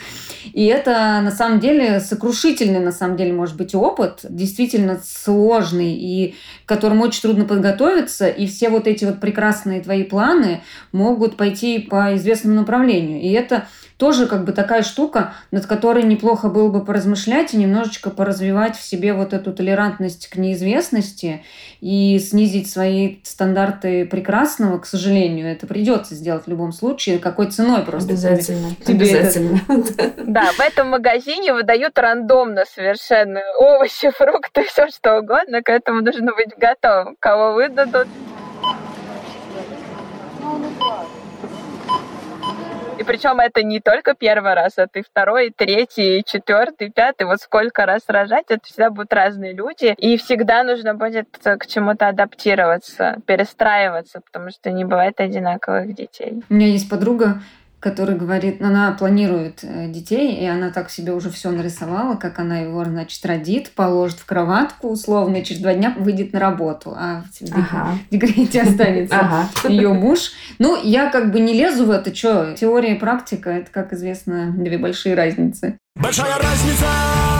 [0.52, 6.34] И это на самом деле сокрушительный, на самом деле, может быть, опыт, действительно сложный, и
[6.64, 7.75] которому очень трудно подготовиться,
[8.28, 10.62] и все вот эти вот прекрасные твои планы
[10.92, 13.20] могут пойти по известному направлению.
[13.20, 18.10] И это тоже как бы такая штука, над которой неплохо было бы поразмышлять и немножечко
[18.10, 21.44] поразвивать в себе вот эту толерантность к неизвестности
[21.80, 25.46] и снизить свои стандарты прекрасного, к сожалению.
[25.46, 27.18] Это придется сделать в любом случае.
[27.18, 28.10] Какой ценой просто?
[28.10, 28.68] Обязательно.
[28.84, 29.60] Тебе Обязательно.
[30.26, 35.62] Да, в этом магазине выдают рандомно совершенно овощи, фрукты, все что угодно.
[35.62, 37.16] К этому нужно быть готовым.
[37.20, 38.08] Кого выдадут,
[43.06, 47.24] причем это не только первый раз, это и второй, и третий, и четвертый, пятый.
[47.26, 49.94] Вот сколько раз рожать, это всегда будут разные люди.
[49.98, 56.42] И всегда нужно будет к чему-то адаптироваться, перестраиваться, потому что не бывает одинаковых детей.
[56.48, 57.40] У меня есть подруга,
[57.86, 62.58] который говорит, она планирует э, детей, и она так себе уже все нарисовала, как она
[62.58, 67.22] его, значит, родит, положит в кроватку условно, и через два дня выйдет на работу, а
[67.22, 67.96] в ага.
[68.10, 69.48] декрете останется ага.
[69.68, 70.32] ее муж.
[70.58, 74.52] Ну, я как бы не лезу в это, что теория и практика, это, как известно,
[74.56, 75.78] две большие разницы.
[75.94, 77.35] Большая разница!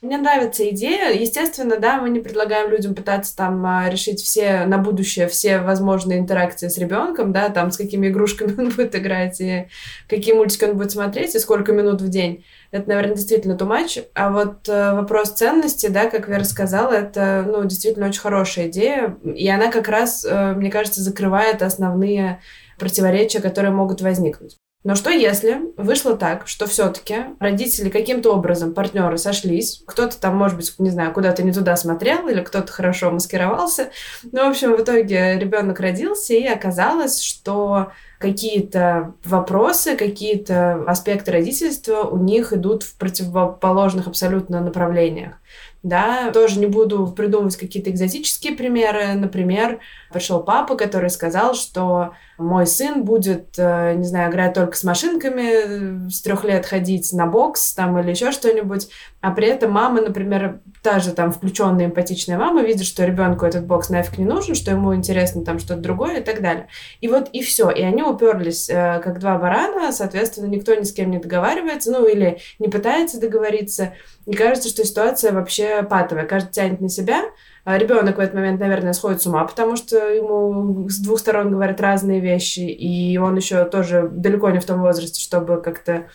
[0.00, 1.12] Мне нравится идея.
[1.12, 6.20] Естественно, да, мы не предлагаем людям пытаться там а, решить все на будущее, все возможные
[6.20, 9.66] интеракции с ребенком, да, там с какими игрушками он будет играть, и
[10.08, 12.44] какие мультики он будет смотреть, и сколько минут в день.
[12.70, 14.04] Это, наверное, действительно too much.
[14.14, 19.16] А вот э, вопрос ценности, да, как Вера сказала, это, ну, действительно очень хорошая идея.
[19.24, 22.40] И она как раз, э, мне кажется, закрывает основные
[22.78, 24.58] противоречия, которые могут возникнуть.
[24.84, 30.56] Но что если вышло так, что все-таки родители каким-то образом, партнеры сошлись, кто-то там, может
[30.56, 33.90] быть, не знаю, куда-то не туда смотрел, или кто-то хорошо маскировался.
[34.30, 42.02] Ну, в общем, в итоге ребенок родился, и оказалось, что какие-то вопросы, какие-то аспекты родительства
[42.02, 45.34] у них идут в противоположных абсолютно направлениях
[45.82, 49.14] да, тоже не буду придумывать какие-то экзотические примеры.
[49.14, 49.78] Например,
[50.12, 56.06] пришел папа, который сказал, что мой сын будет, э, не знаю, играть только с машинками,
[56.06, 58.88] э, с трех лет ходить на бокс там или еще что-нибудь,
[59.20, 63.66] а при этом мама, например, та же там включенная эмпатичная мама видит, что ребенку этот
[63.66, 66.68] бокс нафиг не нужен, что ему интересно там что-то другое и так далее.
[67.00, 67.70] И вот и все.
[67.70, 72.06] И они уперлись э, как два барана, соответственно, никто ни с кем не договаривается, ну
[72.06, 73.94] или не пытается договориться.
[74.26, 76.24] И кажется, что ситуация вообще патовая.
[76.24, 77.22] Каждый тянет на себя,
[77.64, 81.80] ребенок в этот момент, наверное, сходит с ума, потому что ему с двух сторон говорят
[81.80, 86.06] разные вещи, и он еще тоже далеко не в том возрасте, чтобы как-то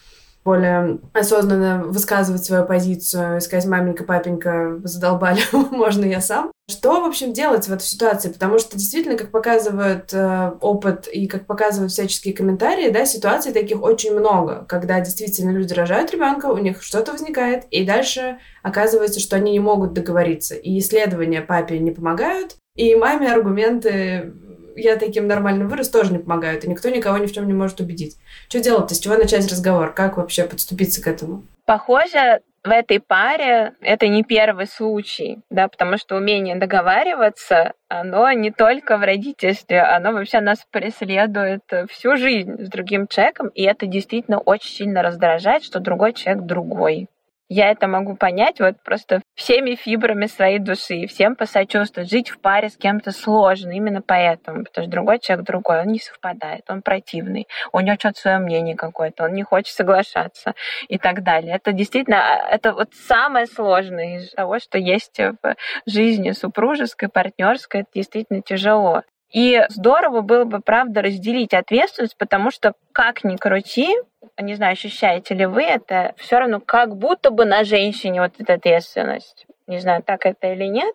[0.44, 6.52] более осознанно высказывать свою позицию, сказать, маменька, папенька, задолбали, можно я сам.
[6.70, 8.30] Что, в общем, делать в этой ситуации?
[8.30, 13.82] Потому что действительно, как показывает э, опыт и как показывают всяческие комментарии, да, ситуаций таких
[13.82, 19.36] очень много, когда действительно люди рожают ребенка, у них что-то возникает, и дальше оказывается, что
[19.36, 20.56] они не могут договориться.
[20.56, 24.34] И исследования папе не помогают, и маме аргументы
[24.76, 27.80] я таким нормальным вырос, тоже не помогают, и никто никого ни в чем не может
[27.80, 28.18] убедить.
[28.50, 28.96] Что делать-то?
[28.96, 29.94] С чего начать разговор?
[29.94, 31.44] Как вообще подступиться к этому?
[31.66, 38.52] Похоже, в этой паре это не первый случай, да, потому что умение договариваться, оно не
[38.52, 44.40] только в родительстве, оно вообще нас преследует всю жизнь с другим человеком, и это действительно
[44.40, 47.10] очень сильно раздражает, что другой человек другой.
[47.50, 52.10] Я это могу понять вот просто всеми фибрами своей души, всем посочувствовать.
[52.10, 56.00] Жить в паре с кем-то сложно именно поэтому, потому что другой человек другой, он не
[56.00, 60.54] совпадает, он противный, у него что-то свое мнение какое-то, он не хочет соглашаться
[60.88, 61.56] и так далее.
[61.56, 67.82] Это действительно, а, это вот самое сложное из того, что есть в жизни супружеской, партнерской,
[67.82, 69.04] это действительно тяжело.
[69.34, 73.96] И здорово было бы, правда, разделить ответственность, потому что как ни крути,
[74.40, 78.54] не знаю, ощущаете ли вы это, все равно как будто бы на женщине вот эта
[78.54, 79.48] ответственность.
[79.66, 80.94] Не знаю, так это или нет.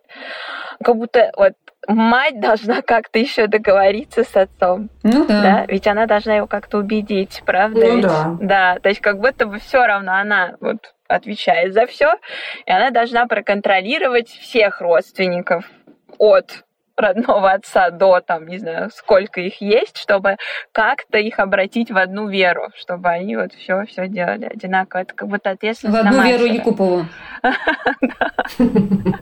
[0.85, 1.55] Как будто вот
[1.88, 4.90] мать должна как-то еще договориться с отцом.
[5.03, 5.42] Ну да.
[5.42, 5.64] да.
[5.66, 7.81] Ведь она должна его как-то убедить, правда?
[7.81, 8.05] Ну Ведь?
[8.05, 8.37] да.
[8.40, 12.14] Да, то есть как будто бы все равно она вот отвечает за все,
[12.66, 15.64] и она должна проконтролировать всех родственников
[16.18, 16.64] от
[16.99, 20.37] родного отца до, там, не знаю, сколько их есть, чтобы
[20.73, 25.03] как-то их обратить в одну веру, чтобы они вот все все делали одинаково.
[25.03, 26.45] Это как будто ответственность В одну веру.
[26.45, 27.07] Якупову.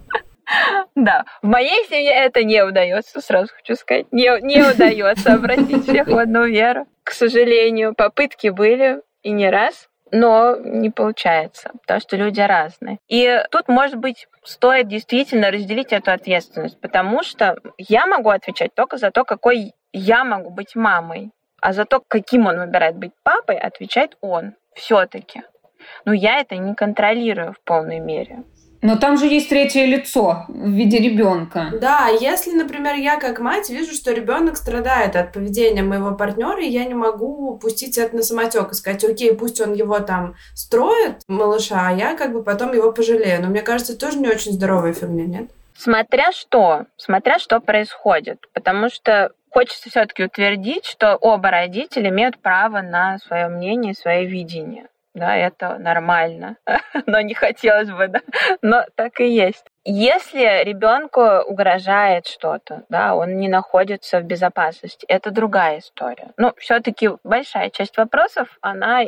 [0.94, 6.06] Да, в моей семье это не удается, сразу хочу сказать, не, не удается обратить всех
[6.06, 6.86] в одну веру.
[7.02, 12.98] К сожалению, попытки были и не раз, но не получается, потому что люди разные.
[13.08, 18.96] И тут, может быть, стоит действительно разделить эту ответственность, потому что я могу отвечать только
[18.98, 23.58] за то, какой я могу быть мамой, а за то, каким он выбирает быть папой,
[23.58, 25.42] отвечает он все-таки.
[26.04, 28.44] Но я это не контролирую в полной мере.
[28.82, 31.70] Но там же есть третье лицо в виде ребенка.
[31.80, 36.68] Да, если, например, я как мать вижу, что ребенок страдает от поведения моего партнера, и
[36.68, 41.22] я не могу пустить это на самотек и сказать, окей, пусть он его там строит,
[41.28, 43.42] малыша, а я как бы потом его пожалею.
[43.42, 45.50] Но мне кажется, это тоже не очень здоровая фигня, нет?
[45.76, 52.80] Смотря что, смотря что происходит, потому что хочется все-таки утвердить, что оба родителя имеют право
[52.80, 56.56] на свое мнение, свое видение да, это нормально,
[57.06, 58.20] но не хотелось бы, да,
[58.62, 59.64] но так и есть.
[59.84, 66.32] Если ребенку угрожает что-то, да, он не находится в безопасности, это другая история.
[66.36, 69.04] Но все-таки большая часть вопросов, она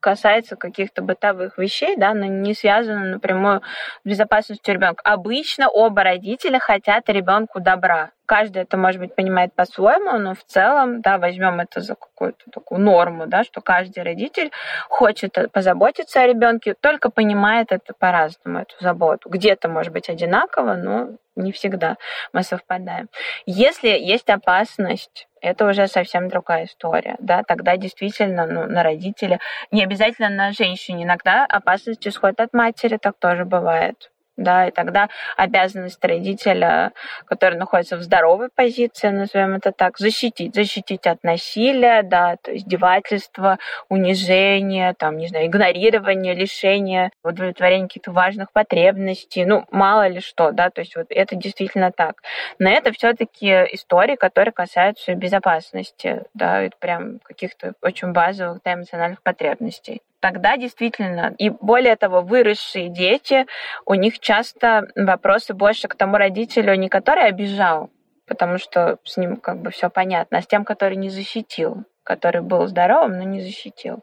[0.00, 3.62] касается каких-то бытовых вещей, да, но не связана напрямую
[4.04, 5.02] с безопасностью ребенка.
[5.04, 8.10] Обычно оба родителя хотят ребенку добра.
[8.26, 12.80] Каждый это, может быть, понимает по-своему, но в целом, да, возьмем это за какую-то такую
[12.80, 14.50] норму, да, что каждый родитель
[14.88, 19.30] хочет позаботиться о ребенке, только понимает это по-разному, эту заботу.
[19.30, 21.96] Где-то, может быть, одинаково, но не всегда
[22.32, 23.08] мы совпадаем.
[23.46, 29.82] Если есть опасность, это уже совсем другая история, да, тогда действительно ну, на родителя, не
[29.82, 36.02] обязательно на женщине, иногда опасность исходит от матери, так тоже бывает да, и тогда обязанность
[36.02, 36.92] родителя,
[37.26, 42.68] который находится в здоровой позиции, назовем это так, защитить, защитить от насилия, да, то есть
[42.68, 50.52] издевательства, унижения, там, не знаю, игнорирования, лишения, удовлетворения каких-то важных потребностей, ну, мало ли что,
[50.52, 52.22] да, то есть вот это действительно так.
[52.58, 60.02] Но это все-таки истории, которые касаются безопасности, да, прям каких-то очень базовых, да, эмоциональных потребностей
[60.20, 63.46] тогда действительно, и более того, выросшие дети,
[63.86, 67.90] у них часто вопросы больше к тому родителю, не который обижал,
[68.26, 72.40] потому что с ним как бы все понятно, а с тем, который не защитил который
[72.40, 74.02] был здоровым, но не защитил.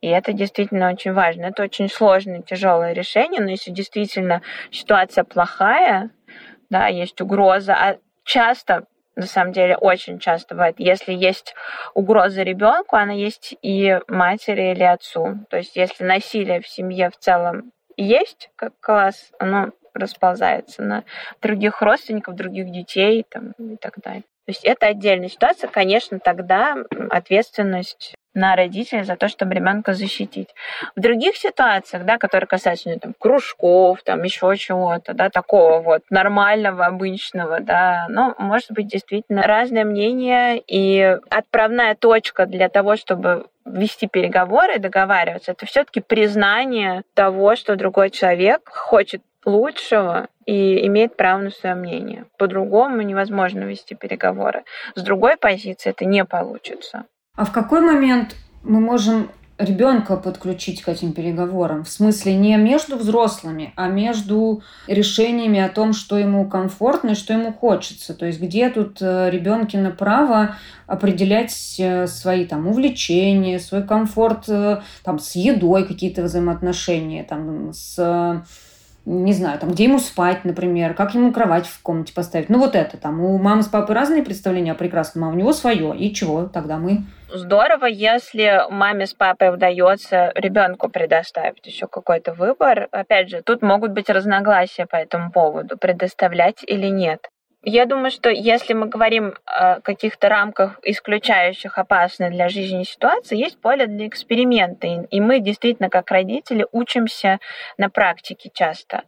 [0.00, 1.44] И это действительно очень важно.
[1.44, 4.40] Это очень сложное, тяжелое решение, но если действительно
[4.70, 6.08] ситуация плохая,
[6.70, 10.76] да, есть угроза, а часто на самом деле очень часто бывает.
[10.78, 11.54] Если есть
[11.94, 15.38] угроза ребенку, она есть и матери или отцу.
[15.50, 21.04] То есть если насилие в семье в целом есть, как класс, оно расползается на
[21.40, 24.22] других родственников, других детей там, и так далее.
[24.46, 25.68] То есть это отдельная ситуация.
[25.68, 26.76] Конечно, тогда
[27.10, 30.48] ответственность на родителей за то, чтобы ребенка защитить.
[30.96, 36.02] В других ситуациях, да, которые касаются ну, там, кружков, там еще чего-то, да, такого вот
[36.10, 43.46] нормального, обычного, да, но может быть действительно разное мнение и отправная точка для того, чтобы
[43.64, 51.40] вести переговоры, договариваться, это все-таки признание того, что другой человек хочет лучшего и имеет право
[51.40, 52.26] на свое мнение.
[52.38, 54.64] По-другому невозможно вести переговоры.
[54.94, 57.04] С другой позиции это не получится.
[57.36, 61.84] А в какой момент мы можем ребенка подключить к этим переговорам.
[61.84, 67.32] В смысле не между взрослыми, а между решениями о том, что ему комфортно и что
[67.32, 68.14] ему хочется.
[68.14, 70.56] То есть где тут э, ребенкино право
[70.86, 78.44] определять э, свои там увлечения, свой комфорт э, там с едой, какие-то взаимоотношения, там с
[79.06, 82.48] не знаю, там, где ему спать, например, как ему кровать в комнате поставить.
[82.48, 83.20] Ну, вот это там.
[83.20, 85.94] У мамы с папой разные представления о прекрасном, а у него свое.
[85.96, 86.46] И чего?
[86.46, 92.88] Тогда мы здорово, если маме с папой удается ребенку предоставить еще какой-то выбор.
[92.92, 97.28] Опять же, тут могут быть разногласия по этому поводу, предоставлять или нет.
[97.66, 103.58] Я думаю, что если мы говорим о каких-то рамках, исключающих опасные для жизни ситуации, есть
[103.58, 104.86] поле для эксперимента.
[104.86, 107.38] И мы действительно, как родители, учимся
[107.78, 109.04] на практике часто.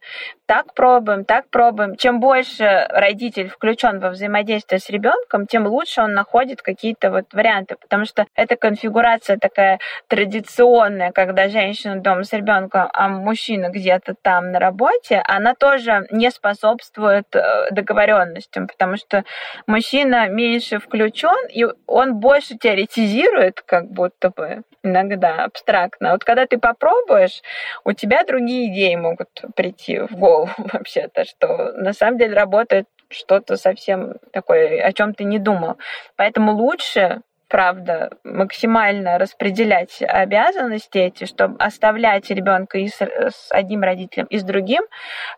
[0.46, 1.96] Так пробуем, так пробуем.
[1.96, 7.76] Чем больше родитель включен во взаимодействие с ребенком, тем лучше он находит какие-то вот варианты.
[7.80, 9.78] Потому что эта конфигурация такая
[10.08, 16.30] традиционная, когда женщина дома с ребенком, а мужчина где-то там на работе, она тоже не
[16.30, 19.24] способствует э, договоренности допустим, потому что
[19.66, 26.12] мужчина меньше включен, и он больше теоретизирует, как будто бы иногда абстрактно.
[26.12, 27.42] Вот когда ты попробуешь,
[27.84, 30.35] у тебя другие идеи могут прийти в голову
[30.72, 35.78] вообще-то, что на самом деле работает что-то совсем такое, о чем ты не думал.
[36.16, 44.26] Поэтому лучше правда, максимально распределять обязанности эти, чтобы оставлять ребенка и с, с одним родителем,
[44.26, 44.82] и с другим,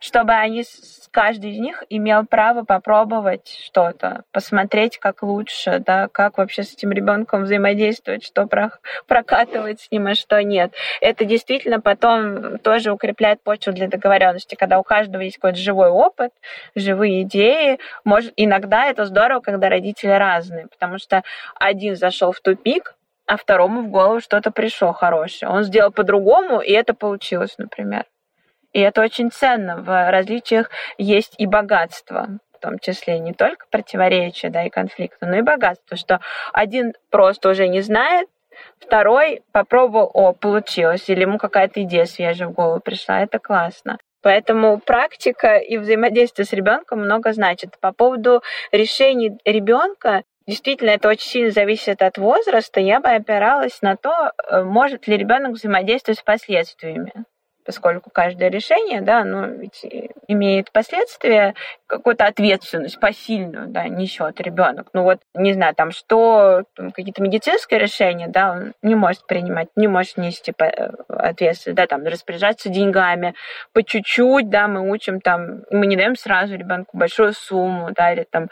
[0.00, 0.64] чтобы они,
[1.10, 6.92] каждый из них имел право попробовать что-то, посмотреть, как лучше, да, как вообще с этим
[6.92, 8.70] ребенком взаимодействовать, что про,
[9.06, 10.72] прокатывать с ним, а что нет.
[11.00, 16.32] Это действительно потом тоже укрепляет почву для договоренности, когда у каждого есть какой-то живой опыт,
[16.74, 17.78] живые идеи.
[18.04, 21.22] Может, иногда это здорово, когда родители разные, потому что
[21.54, 22.94] один зашел в тупик,
[23.26, 25.50] а второму в голову что-то пришло хорошее.
[25.50, 28.06] Он сделал по-другому, и это получилось, например.
[28.72, 29.76] И это очень ценно.
[29.76, 35.36] В различиях есть и богатство, в том числе не только противоречия да, и конфликты, но
[35.36, 36.20] и богатство, что
[36.52, 38.28] один просто уже не знает,
[38.78, 43.98] второй попробовал, о, получилось, или ему какая-то идея свежая в голову пришла, это классно.
[44.22, 47.78] Поэтому практика и взаимодействие с ребенком много значит.
[47.80, 48.42] По поводу
[48.72, 54.62] решений ребенка, действительно это очень сильно зависит от возраста, я бы опиралась на то, э,
[54.64, 57.12] может ли ребенок взаимодействовать с последствиями
[57.68, 59.84] поскольку каждое решение, да, оно ведь
[60.26, 61.54] имеет последствия,
[61.86, 64.88] какую-то ответственность посильную, да, несет ребенок.
[64.94, 69.86] Ну вот, не знаю, там что, какие-то медицинские решения, да, он не может принимать, не
[69.86, 73.34] может нести э, ответственность, да, там, распоряжаться деньгами
[73.74, 78.26] по чуть-чуть, да, мы учим там, мы не даем сразу ребенку большую сумму, да, или
[78.30, 78.48] там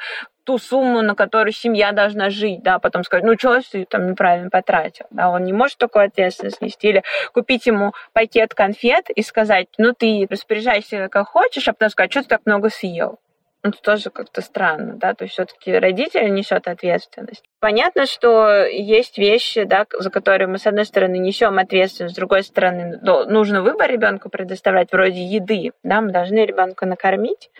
[0.46, 4.48] ту сумму, на которую семья должна жить, да, потом сказать, ну что ты там неправильно
[4.48, 7.02] потратил, да, он не может такую ответственность нести, или
[7.34, 12.22] купить ему пакет конфет и сказать, ну ты распоряжайся как хочешь, а потом сказать, что
[12.22, 13.18] ты так много съел.
[13.62, 17.42] Ну, это тоже как-то странно, да, то есть все-таки родитель несет ответственность.
[17.58, 22.44] Понятно, что есть вещи, да, за которые мы, с одной стороны, несем ответственность, с другой
[22.44, 27.50] стороны, нужно выбор ребенку предоставлять, вроде еды, да, мы должны ребенка накормить,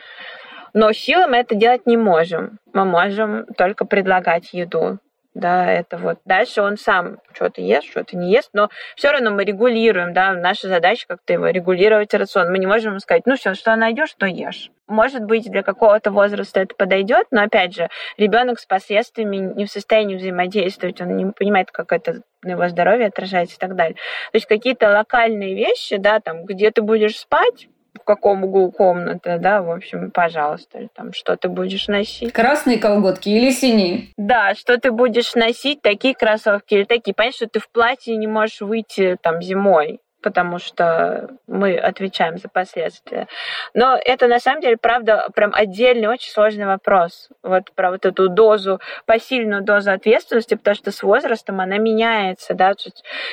[0.77, 2.59] но силой мы это делать не можем.
[2.75, 4.99] Мы можем только предлагать еду.
[5.33, 6.19] Да, это вот.
[6.27, 10.69] Дальше он сам что-то ест, что-то не ест, но все равно мы регулируем, да, наша
[10.69, 12.51] задача как-то его регулировать рацион.
[12.51, 14.71] Мы не можем ему сказать, ну все, что найдешь, то ешь.
[14.87, 19.71] Может быть, для какого-то возраста это подойдет, но опять же, ребенок с последствиями не в
[19.71, 23.95] состоянии взаимодействовать, он не понимает, как это на его здоровье отражается и так далее.
[23.95, 27.69] То есть какие-то локальные вещи, да, там, где ты будешь спать,
[28.01, 32.33] в каком углу комнаты, да, в общем, пожалуйста, там, что ты будешь носить.
[32.33, 34.09] Красные колготки или синие?
[34.17, 37.15] Да, что ты будешь носить, такие кроссовки или такие.
[37.15, 42.49] Понятно, что ты в платье не можешь выйти там зимой, потому что мы отвечаем за
[42.49, 43.29] последствия.
[43.75, 47.29] Но это на самом деле, правда, прям отдельный очень сложный вопрос.
[47.45, 52.73] Вот про вот эту дозу, посильную дозу ответственности, потому что с возрастом она меняется, да,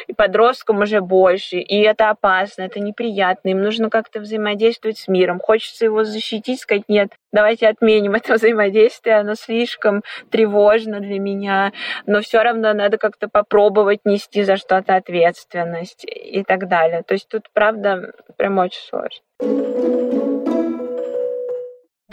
[0.06, 5.40] и подросткам уже больше, и это опасно, это неприятно, им нужно как-то взаимодействовать с миром,
[5.40, 11.74] хочется его защитить, сказать, нет, давайте отменим это взаимодействие, оно слишком тревожно для меня,
[12.06, 16.83] но все равно надо как-то попробовать нести за что-то ответственность и так далее.
[17.06, 19.24] То есть тут, правда, прям очень сложно.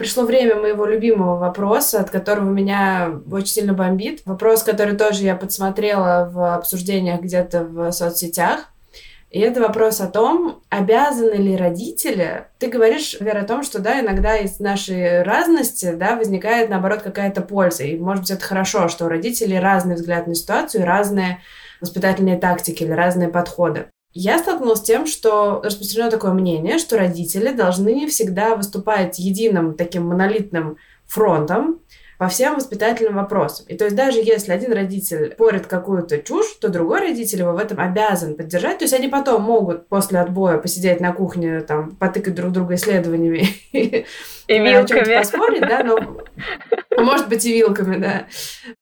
[0.00, 4.22] Пришло время моего любимого вопроса, от которого меня очень сильно бомбит.
[4.24, 8.70] Вопрос, который тоже я подсмотрела в обсуждениях где-то в соцсетях.
[9.28, 12.46] И это вопрос о том, обязаны ли родители...
[12.58, 17.42] Ты говоришь, Вера, о том, что, да, иногда из нашей разности, да, возникает, наоборот, какая-то
[17.42, 17.84] польза.
[17.84, 21.42] И, может быть, это хорошо, что у родителей разный взгляд на ситуацию, разные
[21.80, 23.86] воспитательные тактики или разные подходы.
[24.12, 30.06] Я столкнулась с тем, что распространено такое мнение, что родители должны всегда выступать единым таким
[30.06, 31.80] монолитным фронтом,
[32.20, 33.64] по всем воспитательным вопросам.
[33.68, 37.56] И то есть даже если один родитель порит какую-то чушь, то другой родитель его в
[37.56, 38.76] этом обязан поддержать.
[38.76, 43.48] То есть они потом могут после отбоя посидеть на кухне, там, потыкать друг друга исследованиями
[43.72, 44.04] и
[44.48, 45.16] вилками.
[45.16, 45.98] поспорить, да, но
[47.02, 48.26] может быть и вилками, да.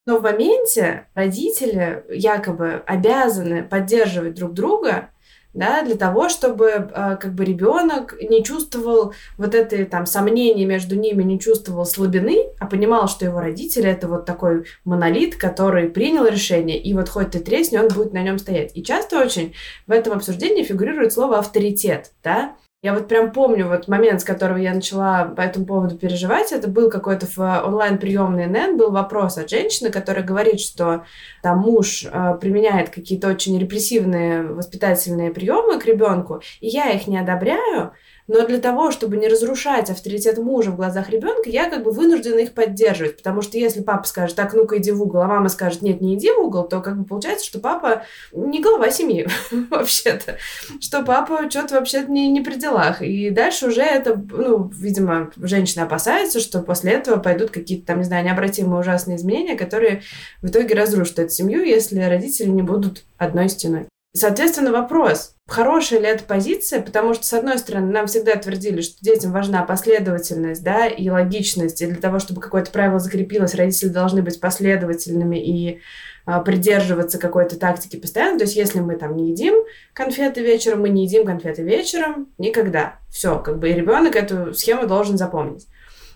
[0.04, 5.10] Но в моменте родители якобы обязаны поддерживать друг друга,
[5.58, 10.96] да, для того, чтобы э, как бы ребенок не чувствовал вот это там сомнения между
[10.96, 16.26] ними, не чувствовал слабины, а понимал, что его родители это вот такой монолит, который принял
[16.26, 18.70] решение, и вот хоть ты тресни, он будет на нем стоять.
[18.74, 19.54] И часто очень
[19.86, 24.56] в этом обсуждении фигурирует слово авторитет, да, я вот прям помню вот момент, с которого
[24.56, 26.52] я начала по этому поводу переживать.
[26.52, 31.04] Это был какой-то в онлайн-приемный НН, был вопрос от женщины, которая говорит, что
[31.42, 37.18] там муж э, применяет какие-то очень репрессивные воспитательные приемы к ребенку, и я их не
[37.18, 37.92] одобряю,
[38.28, 42.40] но для того, чтобы не разрушать авторитет мужа в глазах ребенка, я как бы вынуждена
[42.40, 43.16] их поддерживать.
[43.16, 46.14] Потому что если папа скажет, так, ну-ка иди в угол, а мама скажет, нет, не
[46.14, 48.02] иди в угол, то как бы получается, что папа
[48.32, 49.26] не глава семьи
[49.70, 50.36] вообще-то.
[50.78, 53.00] Что папа что-то вообще-то не, не при делах.
[53.00, 58.04] И дальше уже это, ну, видимо, женщина опасается, что после этого пойдут какие-то там, не
[58.04, 60.02] знаю, необратимые ужасные изменения, которые
[60.42, 63.86] в итоге разрушат эту семью, если родители не будут одной стеной.
[64.14, 69.04] Соответственно, вопрос, хорошая ли эта позиция, потому что, с одной стороны, нам всегда твердили, что
[69.04, 74.22] детям важна последовательность, да, и логичность, и для того, чтобы какое-то правило закрепилось, родители должны
[74.22, 75.80] быть последовательными и
[76.24, 78.38] а, придерживаться какой-то тактики постоянно.
[78.38, 79.54] То есть, если мы там не едим
[79.92, 82.98] конфеты вечером, мы не едим конфеты вечером никогда.
[83.10, 85.66] Все, как бы и ребенок эту схему должен запомнить.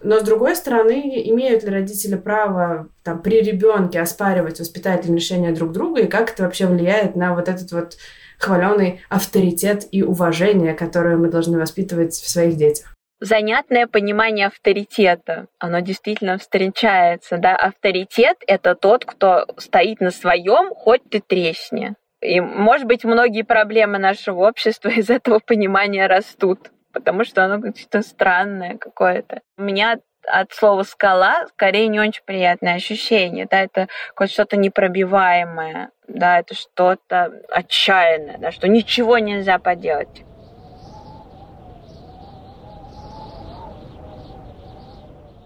[0.02, 5.72] Но, с другой стороны, имеют ли родители право там, при ребенке оспаривать воспитательные решения друг
[5.72, 7.96] друга, и как это вообще влияет на вот этот вот
[8.38, 12.94] хваленый авторитет и уважение, которое мы должны воспитывать в своих детях?
[13.22, 15.46] занятное понимание авторитета.
[15.60, 17.38] Оно действительно встречается.
[17.38, 17.54] Да?
[17.56, 21.94] Авторитет— это тот, кто стоит на своем, хоть ты тресни.
[22.20, 28.02] И, может быть, многие проблемы нашего общества из этого понимания растут потому что оно какое-то
[28.02, 29.40] странное какое-то.
[29.56, 35.90] У меня от слова скала скорее не очень приятное ощущение, да, это какое-то что-то непробиваемое,
[36.06, 40.24] да, это что-то отчаянное, да, что ничего нельзя поделать.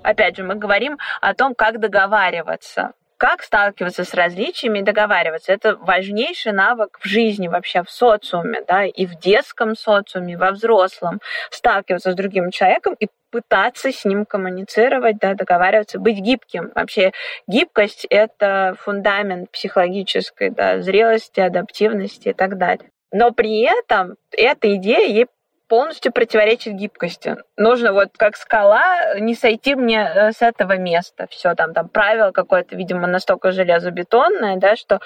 [0.02, 5.52] Опять же, мы говорим о том, как договариваться как сталкиваться с различиями и договариваться.
[5.52, 11.20] Это важнейший навык в жизни вообще, в социуме, да, и в детском социуме, во взрослом.
[11.50, 16.70] Сталкиваться с другим человеком и пытаться с ним коммуницировать, да, договариваться, быть гибким.
[16.74, 17.12] Вообще
[17.46, 22.90] гибкость— это фундамент психологической да, зрелости, адаптивности и так далее.
[23.12, 25.26] Но при этом эта идея ей
[25.68, 27.36] полностью противоречит гибкости.
[27.56, 31.26] Нужно вот как скала не сойти мне э, с этого места.
[31.30, 35.00] Все там, там правило какое-то, видимо, настолько железобетонное, да, что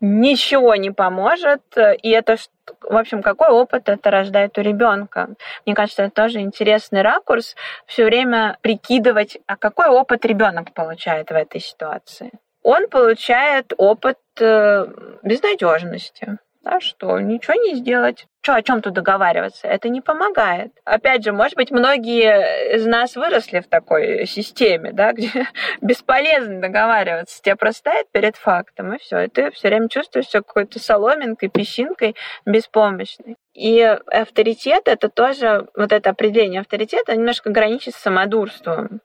[0.00, 1.62] ничего не поможет.
[2.02, 2.36] И это,
[2.80, 5.30] в общем, какой опыт это рождает у ребенка?
[5.64, 7.54] Мне кажется, это тоже интересный ракурс.
[7.86, 12.32] Все время прикидывать, а какой опыт ребенок получает в этой ситуации.
[12.62, 14.86] Он получает опыт э,
[15.22, 18.26] безнадежности да, что ничего не сделать.
[18.40, 19.66] Что, о чем тут договариваться?
[19.66, 20.72] Это не помогает.
[20.84, 25.46] Опять же, может быть, многие из нас выросли в такой системе, да, где
[25.80, 27.40] бесполезно договариваться.
[27.42, 29.20] Тебя просто ставят перед фактом, и все.
[29.22, 33.36] И ты все время чувствуешь себя какой-то соломинкой, песчинкой, беспомощной.
[33.54, 39.00] И авторитет это тоже, вот это определение авторитета немножко граничит с самодурством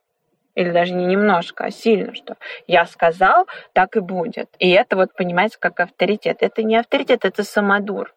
[0.57, 2.35] или даже не немножко, а сильно, что
[2.65, 4.49] я сказал, так и будет.
[4.57, 6.37] И это вот понимается как авторитет.
[6.41, 8.13] Это не авторитет, это самодур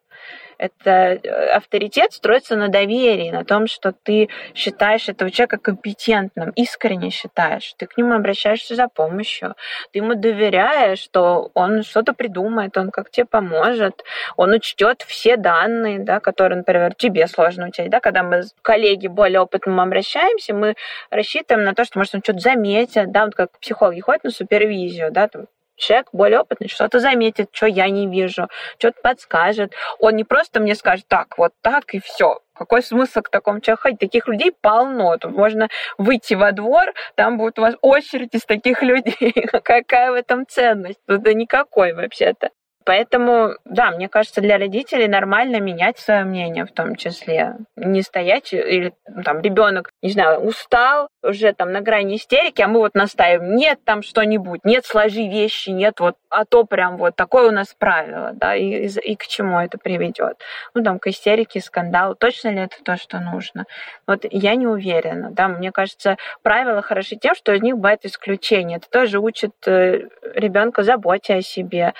[0.61, 7.09] это э, авторитет строится на доверии, на том, что ты считаешь этого человека компетентным, искренне
[7.09, 9.55] считаешь, ты к нему обращаешься за помощью,
[9.91, 14.03] ты ему доверяешь, что он что-то придумает, он как тебе поможет,
[14.37, 19.07] он учтет все данные, да, которые, например, тебе сложно учесть, да, когда мы с коллеги
[19.07, 20.75] более опытным обращаемся, мы
[21.09, 25.11] рассчитываем на то, что, может, он что-то заметит, да, вот как психологи ходят на супервизию,
[25.11, 25.47] да, там,
[25.81, 29.73] человек более опытный что-то заметит, что я не вижу, что-то подскажет.
[29.99, 32.39] Он не просто мне скажет, так, вот так и все.
[32.53, 33.99] Какой смысл к такому человеку ходить?
[33.99, 35.17] Таких людей полно.
[35.17, 35.67] Тут можно
[35.97, 39.33] выйти во двор, там будет у вас очередь из таких людей.
[39.63, 40.99] Какая в этом ценность?
[41.07, 42.49] Да никакой вообще-то.
[42.83, 47.55] Поэтому, да, мне кажется, для родителей нормально менять свое мнение в том числе.
[47.75, 52.67] Не стоять или ну, там ребенок не знаю, устал, уже там на грани истерики, а
[52.67, 57.15] мы вот настаиваем, нет там что-нибудь, нет, сложи вещи, нет, вот, а то прям вот
[57.15, 60.37] такое у нас правило, да, и, и, и к чему это приведет?
[60.73, 62.15] Ну, там, к истерике, скандалу.
[62.15, 63.65] Точно ли это то, что нужно?
[64.07, 68.77] Вот я не уверена, да, мне кажется, правила хороши тем, что из них бывает исключение.
[68.77, 71.93] Это тоже учит э, ребенка заботе о себе,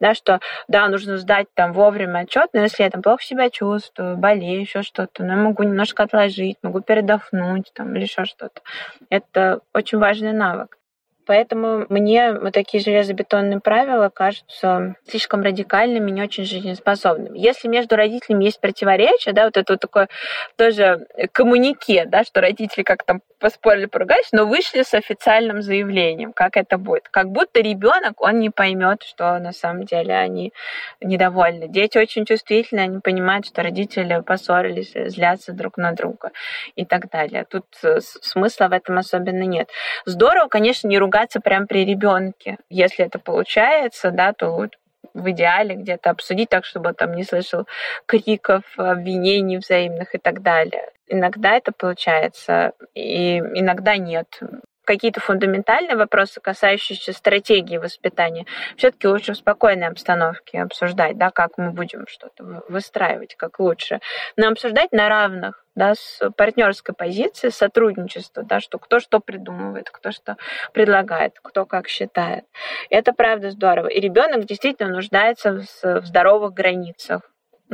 [0.00, 4.16] да, что, да, нужно сдать там вовремя отчет, но если я там плохо себя чувствую,
[4.16, 7.43] болею, еще что-то, но я могу немножко отложить, могу передохнуть
[7.74, 8.62] там или еще что-то.
[9.10, 10.78] Это очень важный навык.
[11.26, 17.38] Поэтому мне вот такие железобетонные правила кажутся слишком радикальными, не очень жизнеспособными.
[17.38, 20.08] Если между родителями есть противоречие, да, вот это вот такое
[20.56, 26.56] тоже коммунике, да, что родители как там поспорили, поругались, но вышли с официальным заявлением, как
[26.56, 27.08] это будет.
[27.10, 30.52] Как будто ребенок, он не поймет, что на самом деле они
[31.00, 31.68] недовольны.
[31.68, 36.30] Дети очень чувствительны, они понимают, что родители поссорились, злятся друг на друга
[36.74, 37.44] и так далее.
[37.48, 37.66] Тут
[38.00, 39.68] смысла в этом особенно нет.
[40.06, 42.58] Здорово, конечно, не ругаться ругаться прямо при ребенке.
[42.68, 44.68] Если это получается, да, то
[45.14, 47.66] в идеале где-то обсудить так, чтобы он там не слышал
[48.06, 50.90] криков, обвинений взаимных и так далее.
[51.06, 54.40] Иногда это получается, и иногда нет
[54.84, 61.70] какие-то фундаментальные вопросы, касающиеся стратегии воспитания, все-таки лучше в спокойной обстановке обсуждать, да, как мы
[61.70, 64.00] будем что-то выстраивать, как лучше.
[64.36, 70.12] Но обсуждать на равных, да, с партнерской позиции, сотрудничества, да, что кто что придумывает, кто
[70.12, 70.36] что
[70.72, 72.44] предлагает, кто как считает.
[72.90, 73.88] Это правда здорово.
[73.88, 77.22] И ребенок действительно нуждается в здоровых границах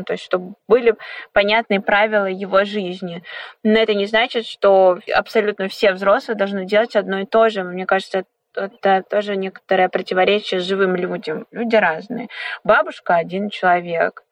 [0.00, 0.94] ну, то есть чтобы были
[1.32, 3.22] понятные правила его жизни.
[3.62, 7.62] Но это не значит, что абсолютно все взрослые должны делать одно и то же.
[7.62, 8.24] Мне кажется,
[8.54, 11.46] это тоже некоторое противоречие живым людям.
[11.50, 12.28] Люди разные.
[12.64, 14.22] Бабушка один человек,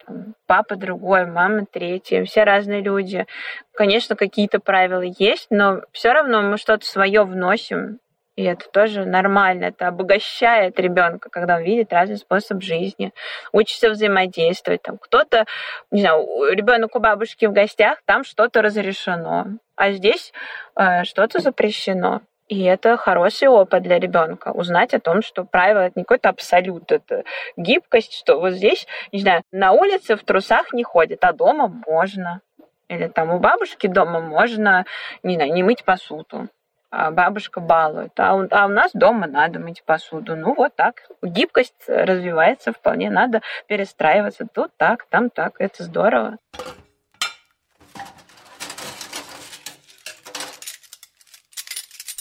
[0.47, 3.27] папа другой, мама третья, все разные люди.
[3.75, 8.01] Конечно, какие-то правила есть, но все равно мы что-то свое вносим
[8.39, 13.13] и это тоже нормально, это обогащает ребенка, когда он видит разный способ жизни,
[13.51, 14.83] учится взаимодействовать.
[14.83, 15.45] Там кто-то,
[15.91, 20.33] не знаю, ребенок у бабушки в гостях, там что-то разрешено, а здесь
[20.77, 22.21] э, что-то запрещено.
[22.47, 24.53] И это хороший опыт для ребенка.
[24.53, 27.25] Узнать о том, что правило это не какой-то абсолют, это
[27.57, 32.41] гибкость, что вот здесь, не знаю, на улице в трусах не ходит, а дома можно.
[32.87, 34.87] Или там у бабушки дома можно,
[35.25, 36.49] не знаю, не мыть посуду.
[36.91, 40.37] А бабушка балует, а у, а у нас дома надо мыть посуду.
[40.37, 41.03] Ну вот так.
[41.23, 44.47] Гибкость развивается вполне, надо перестраиваться.
[44.51, 45.57] Тут так, там так.
[45.59, 46.39] Это здорово.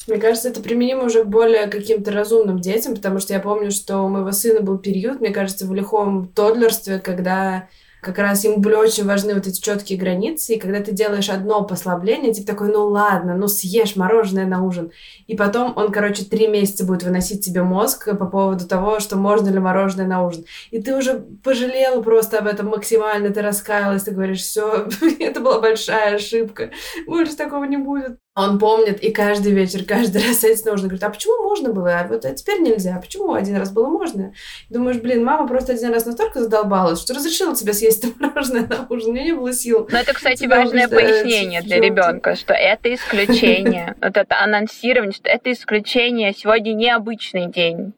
[0.07, 3.99] Мне кажется, это применимо уже к более каким-то разумным детям, потому что я помню, что
[3.99, 7.67] у моего сына был период, мне кажется, в лихом тодлерстве, когда
[8.01, 11.63] как раз ему были очень важны вот эти четкие границы, и когда ты делаешь одно
[11.63, 14.91] послабление, типа такой, ну ладно, ну съешь мороженое на ужин,
[15.25, 19.49] и потом он, короче, три месяца будет выносить тебе мозг по поводу того, что можно
[19.49, 24.11] ли мороженое на ужин, и ты уже пожалела просто об этом максимально, ты раскаялась, ты
[24.11, 24.87] говоришь, все,
[25.19, 26.71] это была большая ошибка,
[27.05, 28.19] больше такого не будет.
[28.37, 32.07] Он помнит, и каждый вечер, каждый раз на ужин, говорит, а почему можно было, а
[32.07, 34.31] вот а теперь нельзя, а почему один раз было можно?
[34.69, 38.67] И думаешь, блин, мама просто один раз настолько задолбалась, что разрешила тебе съесть это мороженое
[38.67, 39.87] на ужин, у меня не было сил.
[39.91, 43.95] Но это, кстати, важное пояснение для ребенка, что это исключение.
[44.07, 47.93] Вот это анонсирование, что это исключение, сегодня необычный день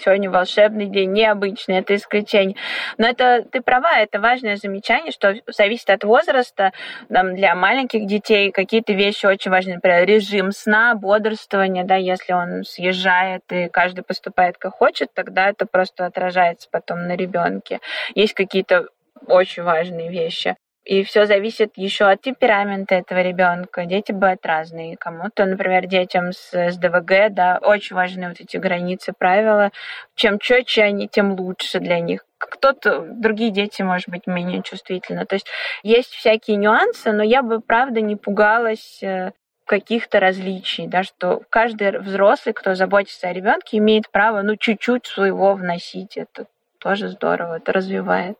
[0.00, 2.56] сегодня волшебный день, необычный, это исключение.
[2.98, 6.72] Но это ты права, это важное замечание, что зависит от возраста.
[7.08, 12.64] Там, для маленьких детей какие-то вещи очень важны, например, режим сна, бодрствование, да, если он
[12.64, 17.80] съезжает и каждый поступает как хочет, тогда это просто отражается потом на ребенке.
[18.14, 18.86] Есть какие-то
[19.26, 20.56] очень важные вещи.
[20.90, 23.84] И все зависит еще от темперамента этого ребенка.
[23.84, 24.96] Дети бывают разные.
[24.96, 29.70] Кому-то, например, детям с СДВГ, да, очень важны вот эти границы, правила.
[30.16, 32.24] Чем четче они, тем лучше для них.
[32.38, 35.26] Кто-то, другие дети, может быть, менее чувствительны.
[35.26, 35.46] То есть
[35.84, 39.30] есть всякие нюансы, но я бы, правда, не пугалась э,
[39.66, 45.54] каких-то различий, да, что каждый взрослый, кто заботится о ребенке, имеет право, ну, чуть-чуть своего
[45.54, 46.16] вносить.
[46.16, 46.46] Это
[46.80, 48.36] тоже здорово, это развивает.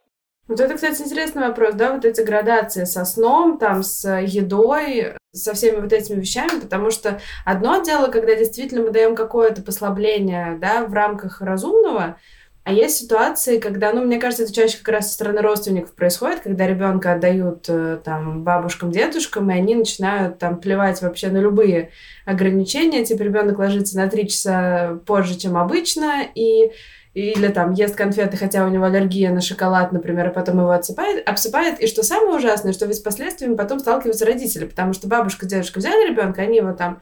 [0.51, 5.55] Вот это, кстати, интересный вопрос, да, вот эти градации со сном, там, с едой, со
[5.55, 10.87] всеми вот этими вещами, потому что одно дело, когда действительно мы даем какое-то послабление, да,
[10.87, 12.17] в рамках разумного,
[12.65, 16.41] а есть ситуации, когда, ну, мне кажется, это чаще как раз со стороны родственников происходит,
[16.41, 21.91] когда ребенка отдают э, там бабушкам, дедушкам, и они начинают там плевать вообще на любые
[22.27, 23.05] ограничения.
[23.05, 26.73] Типа ребенок ложится на три часа позже, чем обычно, и
[27.15, 31.29] или там ест конфеты, хотя у него аллергия на шоколад, например, и потом его отсыпает,
[31.29, 31.81] обсыпает.
[31.81, 35.79] И что самое ужасное, что ведь с последствиями потом сталкиваются родители, потому что бабушка, дедушка
[35.79, 37.01] взяли ребенка, они его там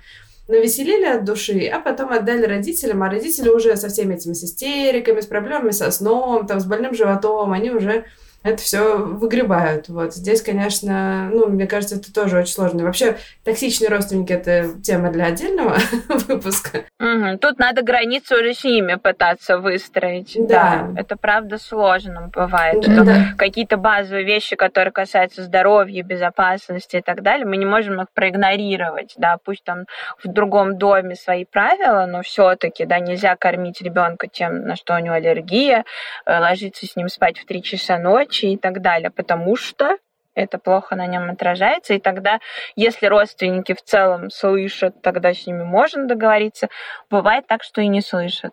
[0.49, 5.21] навеселили от души, а потом отдали родителям, а родители уже со всеми этими с истериками,
[5.21, 8.07] с проблемами со сном, там, с больным животом, они уже
[8.45, 9.89] это все выгребают.
[9.89, 12.85] Вот здесь, конечно, ну, мне кажется, это тоже очень сложно.
[12.85, 15.77] Вообще, токсичные родственники это тема для отдельного
[16.09, 16.85] выпуска.
[17.01, 17.39] Угу.
[17.41, 20.37] Тут надо границу уже с ними пытаться выстроить.
[20.39, 20.89] Да.
[20.93, 21.01] да.
[21.01, 22.81] Это правда сложно бывает.
[22.81, 23.35] Да.
[23.37, 29.15] Какие-то базовые вещи, которые касаются здоровья, безопасности и так далее, мы не можем их проигнорировать.
[29.17, 29.85] Да, пусть там
[30.23, 34.99] в другом доме свои правила, но все-таки, да, нельзя кормить ребенка тем, на что у
[34.99, 35.85] него аллергия,
[36.25, 39.99] э, ложиться с ним спать в три часа ночи и так далее, потому что
[40.35, 42.39] это плохо на нем отражается, и тогда,
[42.77, 46.69] если родственники в целом слышат, тогда с ними можно договориться.
[47.11, 48.53] Бывает так, что и не слышат.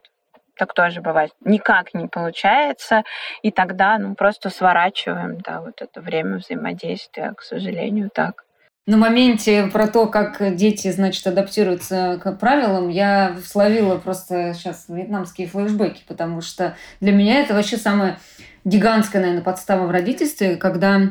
[0.57, 1.32] Так тоже бывает.
[1.41, 3.03] Никак не получается,
[3.43, 8.44] и тогда ну, просто сворачиваем да, вот это время взаимодействия, к сожалению, так.
[8.88, 15.47] На моменте про то, как дети, значит, адаптируются к правилам, я словила просто сейчас вьетнамские
[15.47, 18.19] флешбеки, потому что для меня это вообще самое
[18.63, 21.01] гигантская, наверное, подстава в родительстве, когда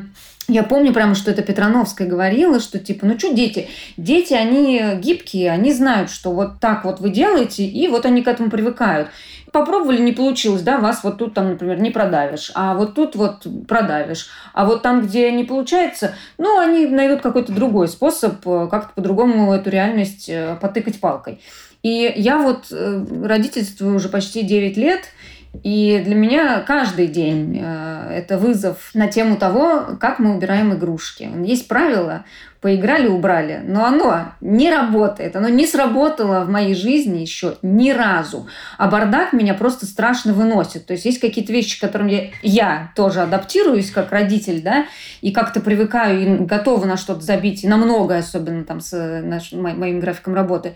[0.47, 3.67] я помню прямо, что это Петрановская говорила, что типа, ну что дети?
[3.97, 8.27] Дети, они гибкие, они знают, что вот так вот вы делаете, и вот они к
[8.27, 9.09] этому привыкают.
[9.51, 13.47] Попробовали, не получилось, да, вас вот тут там, например, не продавишь, а вот тут вот
[13.67, 14.27] продавишь.
[14.53, 19.53] А вот там, где не получается, ну, они найдут какой-то другой способ э, как-то по-другому
[19.53, 21.41] эту реальность э, потыкать палкой.
[21.83, 25.01] И я вот э, родительствую уже почти 9 лет–
[25.63, 31.29] и для меня каждый день э, это вызов на тему того, как мы убираем игрушки.
[31.43, 32.25] Есть правило,
[32.65, 38.47] поиграли, убрали, но оно не работает, оно не сработало в моей жизни еще ни разу.
[38.79, 40.87] А бардак меня просто страшно выносит.
[40.87, 44.87] То есть есть какие-то вещи, к которым я, я тоже адаптируюсь как родитель, да,
[45.21, 49.61] и как-то привыкаю и готова на что-то забить, и на многое, особенно там с нашим,
[49.61, 50.73] моим графиком работы.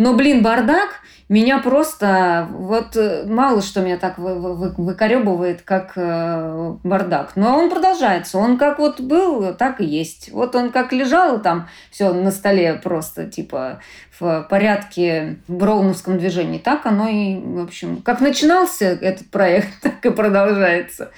[0.00, 5.92] Но, блин, бардак меня просто вот э, мало что меня так вы, вы, выкоребывает, как
[5.94, 7.32] э, бардак.
[7.36, 8.38] Но он продолжается.
[8.38, 10.30] Он как вот был, так и есть.
[10.32, 13.80] Вот он как лежал там, все на столе просто типа
[14.18, 16.56] в порядке в броуновском движении.
[16.58, 21.10] Так оно и, в общем, как начинался этот проект, так и продолжается.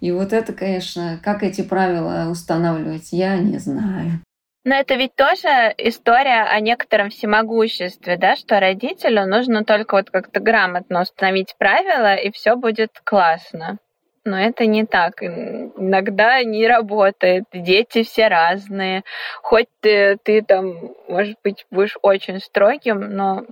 [0.00, 4.20] И вот это, конечно, как эти правила устанавливать, я не знаю.
[4.66, 10.40] Но это ведь тоже история о некотором всемогуществе, да, что родителю нужно только вот как-то
[10.40, 13.78] грамотно установить правила, и все будет классно.
[14.24, 15.22] Но это не так.
[15.22, 17.44] Иногда не работает.
[17.52, 19.04] Дети все разные.
[19.40, 23.44] Хоть ты, ты там, может быть, будешь очень строгим, но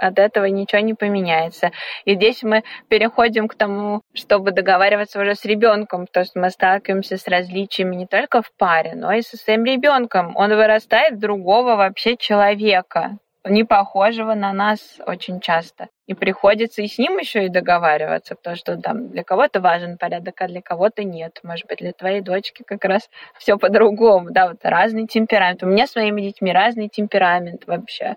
[0.00, 1.70] от этого ничего не поменяется.
[2.04, 7.16] И здесь мы переходим к тому, чтобы договариваться уже с ребенком, то есть мы сталкиваемся
[7.16, 10.36] с различиями не только в паре, но и со своим ребенком.
[10.36, 15.88] Он вырастает другого вообще человека не похожего на нас очень часто.
[16.10, 20.34] И приходится и с ним еще и договариваться, потому что там для кого-то важен порядок,
[20.40, 21.38] а для кого-то нет.
[21.44, 23.08] Может быть, для твоей дочки как раз
[23.38, 24.32] все по-другому.
[24.32, 25.62] Да, вот разный темперамент.
[25.62, 28.16] У меня с моими детьми разный темперамент вообще.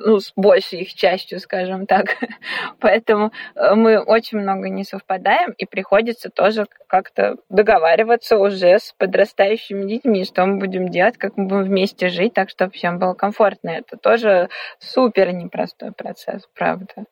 [0.00, 2.16] Ну, с большей их частью, скажем так.
[2.80, 9.88] Поэтому э, мы очень много не совпадаем, и приходится тоже как-то договариваться уже с подрастающими
[9.88, 13.70] детьми, что мы будем делать, как мы будем вместе жить, так, чтобы всем было комфортно.
[13.70, 14.48] Это тоже
[14.80, 17.04] супер непростой процесс, правда.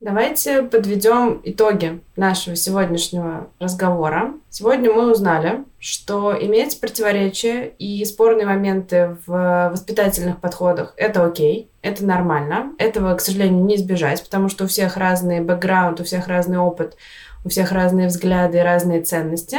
[0.00, 4.34] Давайте подведем итоги нашего сегодняшнего разговора.
[4.50, 12.04] Сегодня мы узнали, что иметь противоречия и спорные моменты в воспитательных подходах— это окей, это
[12.04, 12.72] нормально.
[12.78, 16.96] Этого, к сожалению, не избежать, потому что у всех разный бэкграунд, у всех разный опыт,
[17.44, 19.58] у всех разные взгляды и разные ценности.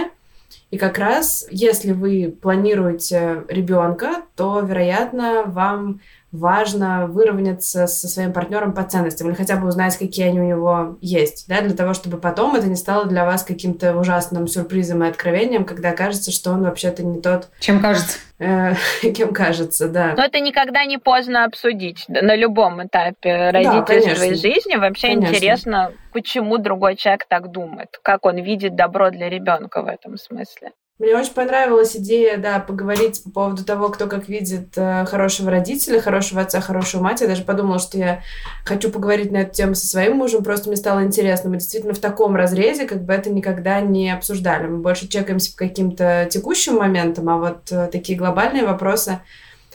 [0.70, 6.02] И как раз, если вы планируете ребенка, то, вероятно, вам
[6.38, 10.98] важно выровняться со своим партнером по ценностям или хотя бы узнать, какие они у него
[11.02, 15.08] есть, да, для того, чтобы потом это не стало для вас каким-то ужасным сюрпризом и
[15.08, 17.50] откровением, когда кажется, что он вообще-то не тот...
[17.60, 18.20] Чем кажется.
[18.40, 18.74] Э,
[19.16, 20.14] кем кажется, да.
[20.16, 24.76] Но это никогда не поздно обсудить на любом этапе родительской да, жизни.
[24.76, 25.36] Вообще конечно.
[25.36, 30.72] интересно, почему другой человек так думает, как он видит добро для ребенка в этом смысле.
[31.00, 36.02] Мне очень понравилась идея, да, поговорить по поводу того, кто как видит э, хорошего родителя,
[36.02, 37.22] хорошего отца, хорошую мать.
[37.22, 38.24] Я даже подумала, что я
[38.66, 41.52] хочу поговорить на эту тему со своим мужем, просто мне стало интересно.
[41.52, 44.66] Мы действительно в таком разрезе как бы это никогда не обсуждали.
[44.66, 49.20] Мы больше чекаемся по каким-то текущим моментам, а вот э, такие глобальные вопросы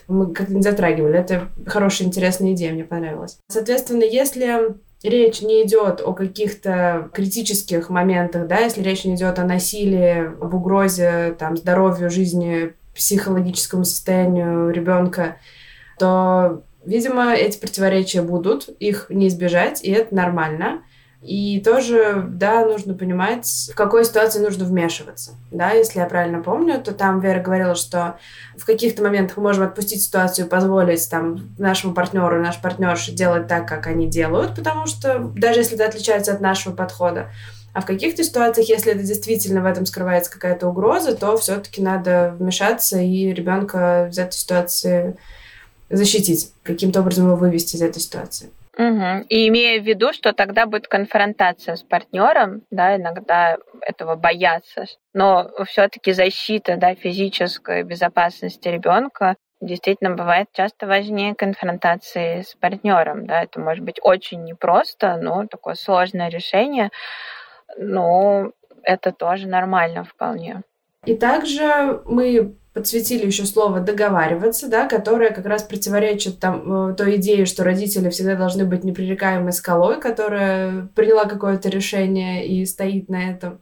[0.09, 1.19] мы как-то не затрагивали.
[1.19, 3.39] Это хорошая, интересная идея, мне понравилась.
[3.49, 9.45] Соответственно, если речь не идет о каких-то критических моментах, да, если речь не идет о
[9.45, 15.37] насилии, об угрозе там, здоровью, жизни, психологическому состоянию ребенка,
[15.99, 20.83] то, видимо, эти противоречия будут, их не избежать, и это нормально.
[21.23, 25.37] И тоже, да, нужно понимать, в какой ситуации нужно вмешиваться.
[25.53, 28.17] Да, если я правильно помню, то там Вера говорила, что
[28.57, 33.69] в каких-то моментах мы можем отпустить ситуацию, позволить там нашему партнеру, наш партнерше делать так,
[33.69, 37.29] как они делают, потому что даже если это отличается от нашего подхода,
[37.73, 42.35] а в каких-то ситуациях, если это действительно в этом скрывается какая-то угроза, то все-таки надо
[42.37, 45.17] вмешаться и ребенка из этой ситуации
[45.89, 48.51] защитить, каким-то образом его вывести из этой ситуации.
[48.79, 49.27] Угу.
[49.29, 55.51] И имея в виду, что тогда будет конфронтация с партнером, да, иногда этого бояться, но
[55.67, 63.61] все-таки защита, да, физической безопасности ребенка действительно бывает часто важнее конфронтации с партнером, да, это
[63.61, 66.91] может быть очень непросто, но такое сложное решение,
[67.77, 68.53] но
[68.83, 70.63] это тоже нормально вполне.
[71.05, 77.17] И также мы подсветили еще слово договариваться, да, которое как раз противоречит там, э, той
[77.17, 83.31] идее, что родители всегда должны быть непререкаемой скалой, которая приняла какое-то решение и стоит на
[83.31, 83.61] этом.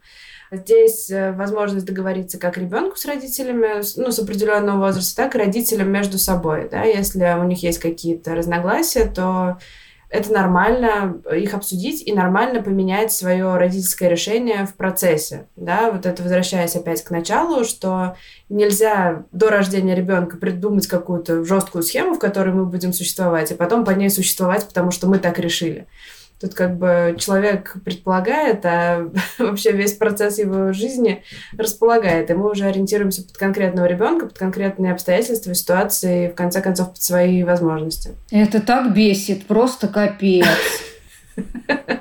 [0.53, 5.91] Здесь э, возможность договориться как ребенку с родителями, ну, с определенного возраста, так и родителям
[5.91, 6.69] между собой.
[6.71, 6.85] Да?
[6.85, 9.59] Если у них есть какие-то разногласия, то
[10.11, 15.47] это нормально их обсудить и нормально поменять свое родительское решение в процессе.
[15.57, 18.17] Да, вот это возвращаясь опять к началу, что
[18.49, 23.85] нельзя до рождения ребенка придумать какую-то жесткую схему, в которой мы будем существовать, и потом
[23.85, 25.87] по ней существовать, потому что мы так решили.
[26.41, 31.23] Тут как бы человек предполагает, а вообще весь процесс его жизни
[31.59, 32.31] располагает.
[32.31, 36.91] И мы уже ориентируемся под конкретного ребенка, под конкретные обстоятельства, ситуации, и в конце концов
[36.91, 38.17] под свои возможности.
[38.31, 40.47] Это так бесит, просто капец.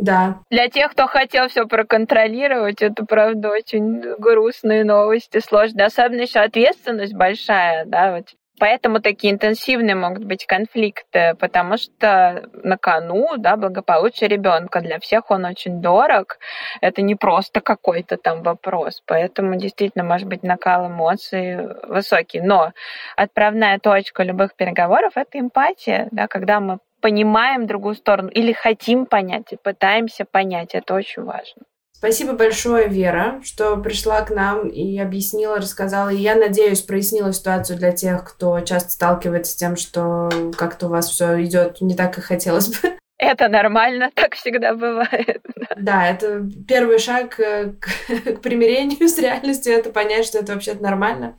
[0.00, 0.38] Да.
[0.48, 5.86] Для тех, кто хотел все проконтролировать, это правда очень грустные новости, сложные.
[5.86, 8.28] Особенно еще ответственность большая, да, вот
[8.58, 14.80] Поэтому такие интенсивные могут быть конфликты, потому что на кону да, благополучие ребенка.
[14.80, 16.38] Для всех он очень дорог.
[16.80, 19.02] Это не просто какой-то там вопрос.
[19.06, 22.40] Поэтому действительно может быть накал эмоций высокий.
[22.40, 22.72] Но
[23.16, 29.52] отправная точка любых переговоров— это эмпатия, да, когда мы понимаем другую сторону или хотим понять
[29.52, 30.74] и пытаемся понять.
[30.74, 31.62] Это очень важно.
[31.98, 36.10] Спасибо большое, Вера, что пришла к нам и объяснила, рассказала.
[36.10, 40.90] И я надеюсь, прояснила ситуацию для тех, кто часто сталкивается с тем, что как-то у
[40.90, 42.92] вас все идет не так, как хотелось бы.
[43.18, 45.44] Это нормально, так всегда бывает.
[45.76, 47.88] Да, это первый шаг э, к,
[48.36, 51.36] к примирению с реальностью, это понять, что это вообще-то нормально.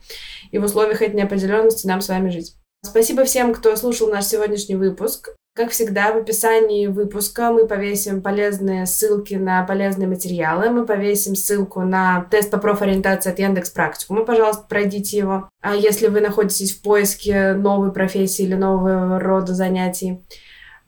[0.50, 2.54] И в условиях этой неопределенности нам с вами жить.
[2.84, 5.30] Спасибо всем, кто слушал наш сегодняшний выпуск.
[5.54, 10.70] Как всегда, в описании выпуска мы повесим полезные ссылки на полезные материалы.
[10.70, 14.24] Мы повесим ссылку на тест по профориентации от Яндекс Практикума.
[14.24, 15.48] Пожалуйста, пройдите его.
[15.60, 20.20] А если вы находитесь в поиске новой профессии или нового рода занятий,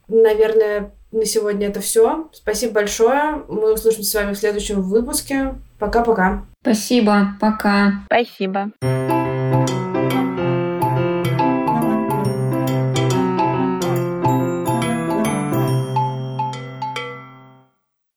[0.07, 2.29] наверное, на сегодня это все.
[2.33, 3.43] Спасибо большое.
[3.49, 5.55] Мы услышимся с вами в следующем выпуске.
[5.79, 6.45] Пока-пока.
[6.63, 7.37] Спасибо.
[7.41, 8.05] Пока.
[8.07, 8.71] Спасибо.